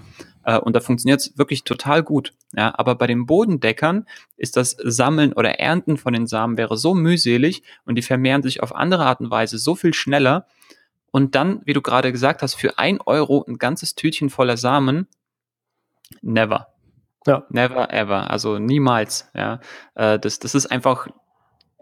Äh, 0.44 0.60
und 0.60 0.76
da 0.76 0.80
funktioniert 0.80 1.22
es 1.22 1.38
wirklich 1.38 1.64
total 1.64 2.04
gut. 2.04 2.34
Ja, 2.56 2.74
aber 2.78 2.96
bei 2.96 3.08
den 3.08 3.26
Bodendeckern 3.26 4.06
ist 4.38 4.58
das 4.58 4.76
Sammeln 4.84 5.34
oder 5.34 5.60
Ernten 5.60 5.98
von 5.98 6.14
den 6.14 6.28
Samen 6.28 6.58
wäre 6.58 6.78
so 6.78 6.94
mühselig 6.94 7.64
und 7.86 7.96
die 7.96 8.02
vermehren 8.02 8.44
sich 8.44 8.62
auf 8.62 8.76
andere 8.76 9.06
Art 9.06 9.22
und 9.22 9.32
Weise 9.32 9.58
so 9.58 9.76
viel 9.76 9.94
schneller. 9.94 10.46
Und 11.12 11.36
dann, 11.36 11.62
wie 11.66 11.74
du 11.74 11.82
gerade 11.82 12.12
gesagt 12.12 12.42
hast, 12.42 12.56
für 12.56 12.78
ein 12.78 13.00
Euro 13.02 13.44
ein 13.48 13.58
ganzes 13.58 13.96
Tütchen 13.96 14.30
voller 14.30 14.58
Samen, 14.58 15.08
never. 16.22 16.68
Ja. 17.28 17.46
Never 17.50 17.94
ever. 17.94 18.32
Also 18.32 18.58
niemals. 18.58 19.30
Ja. 19.36 19.60
Äh, 19.96 20.20
das, 20.20 20.40
das 20.40 20.56
ist 20.56 20.68
einfach 20.68 21.08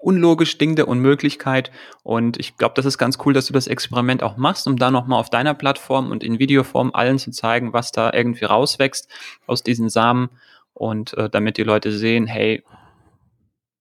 unlogisch 0.01 0.57
Ding 0.57 0.75
der 0.75 0.87
Unmöglichkeit. 0.87 1.71
Und 2.03 2.39
ich 2.39 2.57
glaube, 2.57 2.73
das 2.75 2.85
ist 2.85 2.97
ganz 2.97 3.17
cool, 3.25 3.33
dass 3.33 3.47
du 3.47 3.53
das 3.53 3.67
Experiment 3.67 4.23
auch 4.23 4.37
machst, 4.37 4.67
um 4.67 4.77
da 4.77 4.91
nochmal 4.91 5.19
auf 5.19 5.29
deiner 5.29 5.53
Plattform 5.53 6.11
und 6.11 6.23
in 6.23 6.39
Videoform 6.39 6.91
allen 6.93 7.19
zu 7.19 7.31
zeigen, 7.31 7.73
was 7.73 7.91
da 7.91 8.11
irgendwie 8.13 8.45
rauswächst 8.45 9.09
aus 9.47 9.63
diesen 9.63 9.89
Samen. 9.89 10.29
Und 10.73 11.13
äh, 11.15 11.29
damit 11.29 11.57
die 11.57 11.63
Leute 11.63 11.91
sehen, 11.91 12.25
hey, 12.25 12.63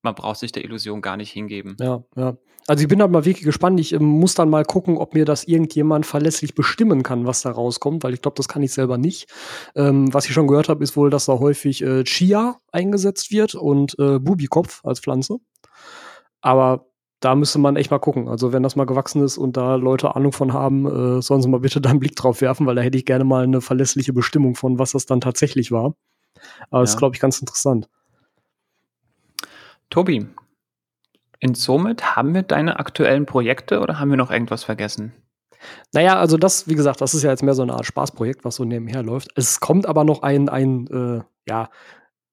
man 0.03 0.15
braucht 0.15 0.39
sich 0.39 0.53
der 0.53 0.65
Illusion 0.65 1.03
gar 1.03 1.17
nicht 1.17 1.31
hingeben. 1.31 1.77
Ja, 1.79 2.03
ja. 2.17 2.37
Also 2.69 2.83
ich 2.83 2.89
bin 2.89 3.01
halt 3.01 3.11
mal 3.11 3.25
wirklich 3.25 3.47
gespannt. 3.47 3.81
Ich 3.81 3.95
äh, 3.95 3.99
muss 3.99 4.35
dann 4.35 4.51
mal 4.51 4.65
gucken, 4.65 4.99
ob 4.99 5.15
mir 5.15 5.25
das 5.25 5.45
irgendjemand 5.45 6.05
verlässlich 6.05 6.55
bestimmen 6.55 7.03
kann, 7.03 7.25
was 7.27 7.41
da 7.41 7.51
rauskommt, 7.51 8.05
weil 8.05 8.13
ich 8.13 8.21
glaube, 8.21 8.37
das 8.37 8.47
kann 8.47 8.63
ich 8.63 8.73
selber 8.73 8.99
nicht. 8.99 9.31
Ähm, 9.75 10.13
was 10.13 10.27
ich 10.27 10.35
schon 10.35 10.47
gehört 10.47 10.69
habe, 10.69 10.85
ist 10.85 10.95
wohl, 10.95 11.09
dass 11.09 11.25
da 11.25 11.39
häufig 11.39 11.83
äh, 11.83 12.05
Chia 12.05 12.59
eingesetzt 12.71 13.33
wird 13.33 13.55
und 13.55 13.99
äh, 13.99 14.19
Bubikopf 14.19 14.85
als 14.85 15.01
Pflanze. 15.01 15.39
Aber 16.41 16.87
da 17.21 17.35
müsste 17.35 17.59
man 17.59 17.77
echt 17.77 17.91
mal 17.91 17.99
gucken. 17.99 18.29
Also 18.29 18.53
wenn 18.53 18.63
das 18.63 18.77
mal 18.77 18.87
gewachsen 18.87 19.23
ist 19.23 19.39
und 19.39 19.57
da 19.57 19.75
Leute 19.75 20.15
Ahnung 20.15 20.33
von 20.33 20.53
haben, 20.53 20.87
äh, 21.19 21.23
sollen 21.23 21.43
sie 21.43 21.49
mal 21.49 21.61
bitte 21.61 21.81
da 21.81 21.91
einen 21.91 22.01
Blick 22.01 22.17
drauf 22.17 22.41
werfen, 22.41 22.67
weil 22.67 22.77
da 22.77 22.83
hätte 22.83 22.99
ich 22.99 23.05
gerne 23.05 23.25
mal 23.25 23.45
eine 23.45 23.61
verlässliche 23.61 24.13
Bestimmung 24.13 24.55
von, 24.55 24.79
was 24.79 24.93
das 24.93 25.07
dann 25.07 25.21
tatsächlich 25.21 25.73
war. 25.73 25.95
Aber 26.71 26.79
ja. 26.79 26.81
das 26.83 26.91
ist, 26.91 26.99
glaube 26.99 27.17
ich, 27.17 27.21
ganz 27.21 27.41
interessant. 27.41 27.89
Tobi, 29.91 30.27
und 31.43 31.57
somit 31.57 32.17
haben 32.17 32.35
wir 32.35 32.43
deine 32.43 32.79
aktuellen 32.79 33.27
Projekte 33.27 33.81
oder 33.81 33.99
haben 33.99 34.11
wir 34.11 34.17
noch 34.17 34.31
irgendwas 34.31 34.65
vergessen? 34.65 35.13
Naja, 35.93 36.19
also 36.19 36.37
das, 36.37 36.69
wie 36.69 36.75
gesagt, 36.75 37.01
das 37.01 37.15
ist 37.15 37.23
ja 37.23 37.31
jetzt 37.31 37.43
mehr 37.43 37.55
so 37.55 37.63
eine 37.63 37.75
Art 37.75 37.87
Spaßprojekt, 37.87 38.45
was 38.45 38.57
so 38.57 38.65
nebenher 38.65 39.03
läuft. 39.03 39.31
Es 39.37 39.61
kommt 39.61 39.87
aber 39.87 40.05
noch 40.05 40.23
ein, 40.23 40.49
ein 40.49 40.87
äh, 40.87 41.23
ja, 41.49 41.71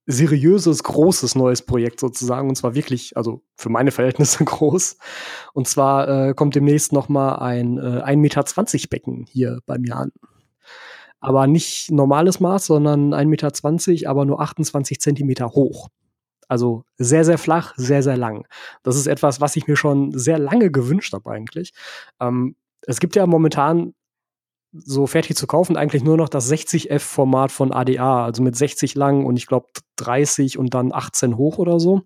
seriöses, 0.08 0.84
großes 0.84 1.36
neues 1.36 1.62
Projekt 1.62 2.00
sozusagen. 2.00 2.50
Und 2.50 2.56
zwar 2.56 2.76
wirklich, 2.76 3.18
also 3.18 3.42
für 3.56 3.70
meine 3.70 3.92
Verhältnisse 3.92 4.44
groß. 4.46 4.98
Und 5.54 5.68
zwar 5.68 6.08
äh, 6.08 6.34
kommt 6.34 6.56
demnächst 6.56 6.94
noch 6.94 7.10
mal 7.10 7.36
ein 7.36 7.78
äh, 7.78 8.04
1,20 8.04 8.16
Meter 8.18 8.44
Becken 8.90 9.26
hier 9.28 9.60
bei 9.66 9.78
mir 9.78 9.96
an. 9.96 10.12
Aber 11.20 11.48
nicht 11.48 11.92
normales 11.92 12.40
Maß, 12.40 12.68
sondern 12.68 13.14
1,20 13.14 13.90
Meter, 13.92 14.10
aber 14.10 14.26
nur 14.26 14.42
28 14.42 15.00
Zentimeter 15.00 15.50
hoch. 15.50 15.90
Also 16.48 16.84
sehr, 16.98 17.26
sehr 17.26 17.40
flach, 17.40 17.74
sehr, 17.76 18.04
sehr 18.04 18.18
lang. 18.18 18.46
Das 18.84 18.96
ist 18.96 19.08
etwas, 19.08 19.42
was 19.42 19.56
ich 19.56 19.68
mir 19.68 19.76
schon 19.76 20.12
sehr 20.18 20.38
lange 20.38 20.70
gewünscht 20.70 21.14
habe 21.14 21.32
eigentlich. 21.32 21.74
Ähm, 22.20 22.56
es 22.82 23.00
gibt 23.00 23.16
ja 23.16 23.26
momentan 23.26 23.96
so 24.84 25.08
fertig 25.08 25.38
zu 25.38 25.48
kaufen 25.48 25.78
eigentlich 25.78 26.04
nur 26.04 26.18
noch 26.18 26.30
das 26.30 26.52
60F-Format 26.52 27.52
von 27.52 27.72
ADA, 27.72 28.26
also 28.26 28.44
mit 28.44 28.56
60 28.56 28.96
lang 28.96 29.26
und 29.26 29.38
ich 29.38 29.48
glaube 29.48 29.68
30 29.98 30.58
und 30.58 30.74
dann 30.74 30.92
18 30.94 31.38
hoch 31.38 31.58
oder 31.58 31.80
so. 31.80 32.02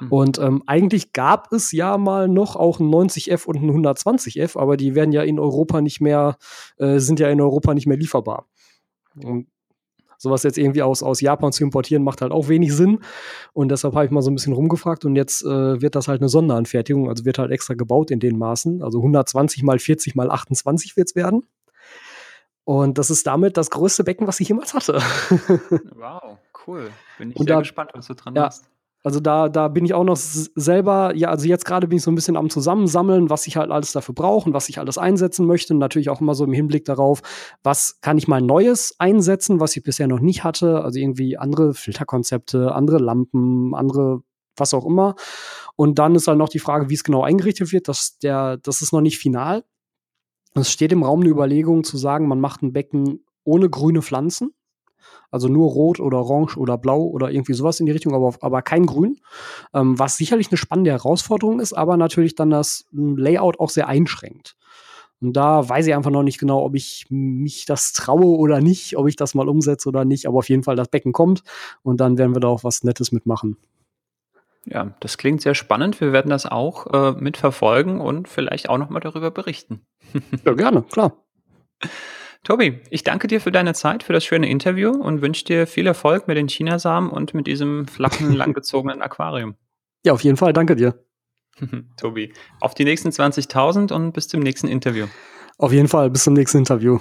Mhm. 0.00 0.12
Und 0.12 0.38
ähm, 0.38 0.62
eigentlich 0.66 1.12
gab 1.12 1.52
es 1.52 1.72
ja 1.72 1.98
mal 1.98 2.28
noch 2.28 2.56
auch 2.56 2.80
ein 2.80 2.88
90F 2.88 3.46
und 3.46 3.56
ein 3.56 3.70
120F, 3.70 4.58
aber 4.58 4.76
die 4.76 4.94
werden 4.94 5.12
ja 5.12 5.22
in 5.22 5.38
Europa 5.38 5.80
nicht 5.80 6.00
mehr, 6.00 6.36
äh, 6.78 6.98
sind 6.98 7.20
ja 7.20 7.28
in 7.28 7.40
Europa 7.40 7.74
nicht 7.74 7.86
mehr 7.86 7.98
lieferbar. 7.98 8.46
Und 9.22 9.48
sowas 10.20 10.42
jetzt 10.42 10.58
irgendwie 10.58 10.82
aus, 10.82 11.02
aus 11.02 11.20
Japan 11.20 11.52
zu 11.52 11.64
importieren, 11.64 12.04
macht 12.04 12.20
halt 12.20 12.30
auch 12.30 12.48
wenig 12.48 12.74
Sinn. 12.74 13.00
Und 13.52 13.70
deshalb 13.70 13.94
habe 13.94 14.04
ich 14.04 14.10
mal 14.10 14.22
so 14.22 14.30
ein 14.30 14.34
bisschen 14.34 14.52
rumgefragt 14.52 15.04
und 15.04 15.16
jetzt 15.16 15.42
äh, 15.42 15.80
wird 15.80 15.96
das 15.96 16.08
halt 16.08 16.20
eine 16.20 16.28
Sonderanfertigung, 16.28 17.08
also 17.08 17.24
wird 17.24 17.38
halt 17.38 17.50
extra 17.50 17.74
gebaut 17.74 18.10
in 18.10 18.20
den 18.20 18.38
Maßen. 18.38 18.82
Also 18.82 18.98
120 18.98 19.62
mal 19.62 19.78
40 19.78 20.14
mal 20.14 20.30
28 20.30 20.96
wird 20.96 21.08
es 21.08 21.16
werden. 21.16 21.44
Und 22.64 22.98
das 22.98 23.10
ist 23.10 23.26
damit 23.26 23.56
das 23.56 23.70
größte 23.70 24.04
Becken, 24.04 24.26
was 24.26 24.40
ich 24.40 24.48
jemals 24.48 24.74
hatte. 24.74 24.94
wow, 25.96 26.38
cool. 26.66 26.90
Bin 27.18 27.30
ich 27.30 27.36
und 27.36 27.46
sehr 27.46 27.56
da, 27.56 27.60
gespannt, 27.60 27.90
was 27.94 28.06
du 28.06 28.14
dran 28.14 28.34
ja, 28.34 28.46
hast. 28.46 28.70
Also 29.02 29.18
da, 29.18 29.48
da 29.48 29.68
bin 29.68 29.86
ich 29.86 29.94
auch 29.94 30.04
noch 30.04 30.16
selber, 30.16 31.14
ja, 31.16 31.30
also 31.30 31.46
jetzt 31.46 31.64
gerade 31.64 31.88
bin 31.88 31.96
ich 31.96 32.02
so 32.02 32.10
ein 32.10 32.14
bisschen 32.14 32.36
am 32.36 32.50
Zusammensammeln, 32.50 33.30
was 33.30 33.46
ich 33.46 33.56
halt 33.56 33.70
alles 33.70 33.92
dafür 33.92 34.14
brauche 34.14 34.46
und 34.48 34.54
was 34.54 34.68
ich 34.68 34.78
alles 34.78 34.98
einsetzen 34.98 35.46
möchte. 35.46 35.72
Und 35.72 35.78
natürlich 35.78 36.10
auch 36.10 36.20
immer 36.20 36.34
so 36.34 36.44
im 36.44 36.52
Hinblick 36.52 36.84
darauf, 36.84 37.22
was 37.62 38.00
kann 38.02 38.18
ich 38.18 38.28
mal 38.28 38.42
Neues 38.42 38.94
einsetzen, 38.98 39.58
was 39.58 39.74
ich 39.74 39.82
bisher 39.82 40.06
noch 40.06 40.20
nicht 40.20 40.44
hatte. 40.44 40.84
Also 40.84 40.98
irgendwie 40.98 41.38
andere 41.38 41.72
Filterkonzepte, 41.72 42.74
andere 42.74 42.98
Lampen, 42.98 43.74
andere 43.74 44.22
was 44.56 44.74
auch 44.74 44.84
immer. 44.84 45.14
Und 45.76 45.98
dann 45.98 46.14
ist 46.14 46.28
halt 46.28 46.36
noch 46.36 46.50
die 46.50 46.58
Frage, 46.58 46.90
wie 46.90 46.94
es 46.94 47.04
genau 47.04 47.22
eingerichtet 47.22 47.72
wird. 47.72 47.88
Das, 47.88 48.18
der, 48.18 48.58
das 48.58 48.82
ist 48.82 48.92
noch 48.92 49.00
nicht 49.00 49.18
final. 49.18 49.64
Es 50.54 50.70
steht 50.70 50.92
im 50.92 51.02
Raum 51.02 51.20
eine 51.20 51.30
Überlegung 51.30 51.84
zu 51.84 51.96
sagen, 51.96 52.28
man 52.28 52.40
macht 52.40 52.62
ein 52.62 52.72
Becken 52.72 53.20
ohne 53.44 53.70
grüne 53.70 54.02
Pflanzen 54.02 54.52
also 55.30 55.48
nur 55.48 55.70
rot 55.70 56.00
oder 56.00 56.18
orange 56.18 56.56
oder 56.56 56.76
blau 56.76 57.02
oder 57.02 57.30
irgendwie 57.30 57.54
sowas 57.54 57.80
in 57.80 57.86
die 57.86 57.92
Richtung, 57.92 58.14
aber, 58.14 58.34
aber 58.40 58.62
kein 58.62 58.86
Grün. 58.86 59.18
Ähm, 59.74 59.98
was 59.98 60.16
sicherlich 60.16 60.50
eine 60.50 60.56
spannende 60.56 60.90
Herausforderung 60.90 61.60
ist, 61.60 61.72
aber 61.72 61.96
natürlich 61.96 62.34
dann 62.34 62.50
das 62.50 62.86
Layout 62.92 63.60
auch 63.60 63.70
sehr 63.70 63.88
einschränkt. 63.88 64.56
Und 65.20 65.34
da 65.34 65.68
weiß 65.68 65.86
ich 65.86 65.94
einfach 65.94 66.10
noch 66.10 66.22
nicht 66.22 66.38
genau, 66.38 66.64
ob 66.64 66.74
ich 66.74 67.06
mich 67.10 67.66
das 67.66 67.92
traue 67.92 68.38
oder 68.38 68.60
nicht, 68.60 68.96
ob 68.96 69.06
ich 69.06 69.16
das 69.16 69.34
mal 69.34 69.48
umsetze 69.48 69.88
oder 69.88 70.06
nicht. 70.06 70.26
Aber 70.26 70.38
auf 70.38 70.48
jeden 70.48 70.62
Fall, 70.62 70.76
das 70.76 70.88
Becken 70.88 71.12
kommt 71.12 71.42
und 71.82 72.00
dann 72.00 72.16
werden 72.16 72.34
wir 72.34 72.40
da 72.40 72.48
auch 72.48 72.64
was 72.64 72.84
Nettes 72.84 73.12
mitmachen. 73.12 73.58
Ja, 74.66 74.94
das 75.00 75.18
klingt 75.18 75.40
sehr 75.40 75.54
spannend. 75.54 76.00
Wir 76.00 76.12
werden 76.12 76.30
das 76.30 76.46
auch 76.46 76.86
äh, 76.92 77.12
mitverfolgen 77.12 78.00
und 78.00 78.28
vielleicht 78.28 78.68
auch 78.68 78.78
nochmal 78.78 79.00
darüber 79.00 79.30
berichten. 79.30 79.86
ja, 80.44 80.52
gerne, 80.52 80.82
klar. 80.82 81.24
Tobi, 82.44 82.80
ich 82.90 83.04
danke 83.04 83.26
dir 83.26 83.40
für 83.40 83.52
deine 83.52 83.74
Zeit, 83.74 84.02
für 84.02 84.12
das 84.12 84.24
schöne 84.24 84.48
Interview 84.48 84.90
und 84.90 85.20
wünsche 85.20 85.44
dir 85.44 85.66
viel 85.66 85.86
Erfolg 85.86 86.26
mit 86.26 86.36
den 86.36 86.48
Chinasamen 86.48 87.10
und 87.10 87.34
mit 87.34 87.46
diesem 87.46 87.86
flachen, 87.86 88.32
langgezogenen 88.34 89.02
Aquarium. 89.02 89.56
Ja, 90.04 90.12
auf 90.12 90.22
jeden 90.22 90.36
Fall. 90.36 90.52
Danke 90.52 90.76
dir. 90.76 91.04
Tobi, 91.98 92.32
auf 92.60 92.74
die 92.74 92.84
nächsten 92.84 93.10
20.000 93.10 93.92
und 93.92 94.12
bis 94.12 94.28
zum 94.28 94.40
nächsten 94.40 94.68
Interview. 94.68 95.06
Auf 95.58 95.72
jeden 95.72 95.88
Fall. 95.88 96.08
Bis 96.10 96.24
zum 96.24 96.34
nächsten 96.34 96.58
Interview. 96.58 96.98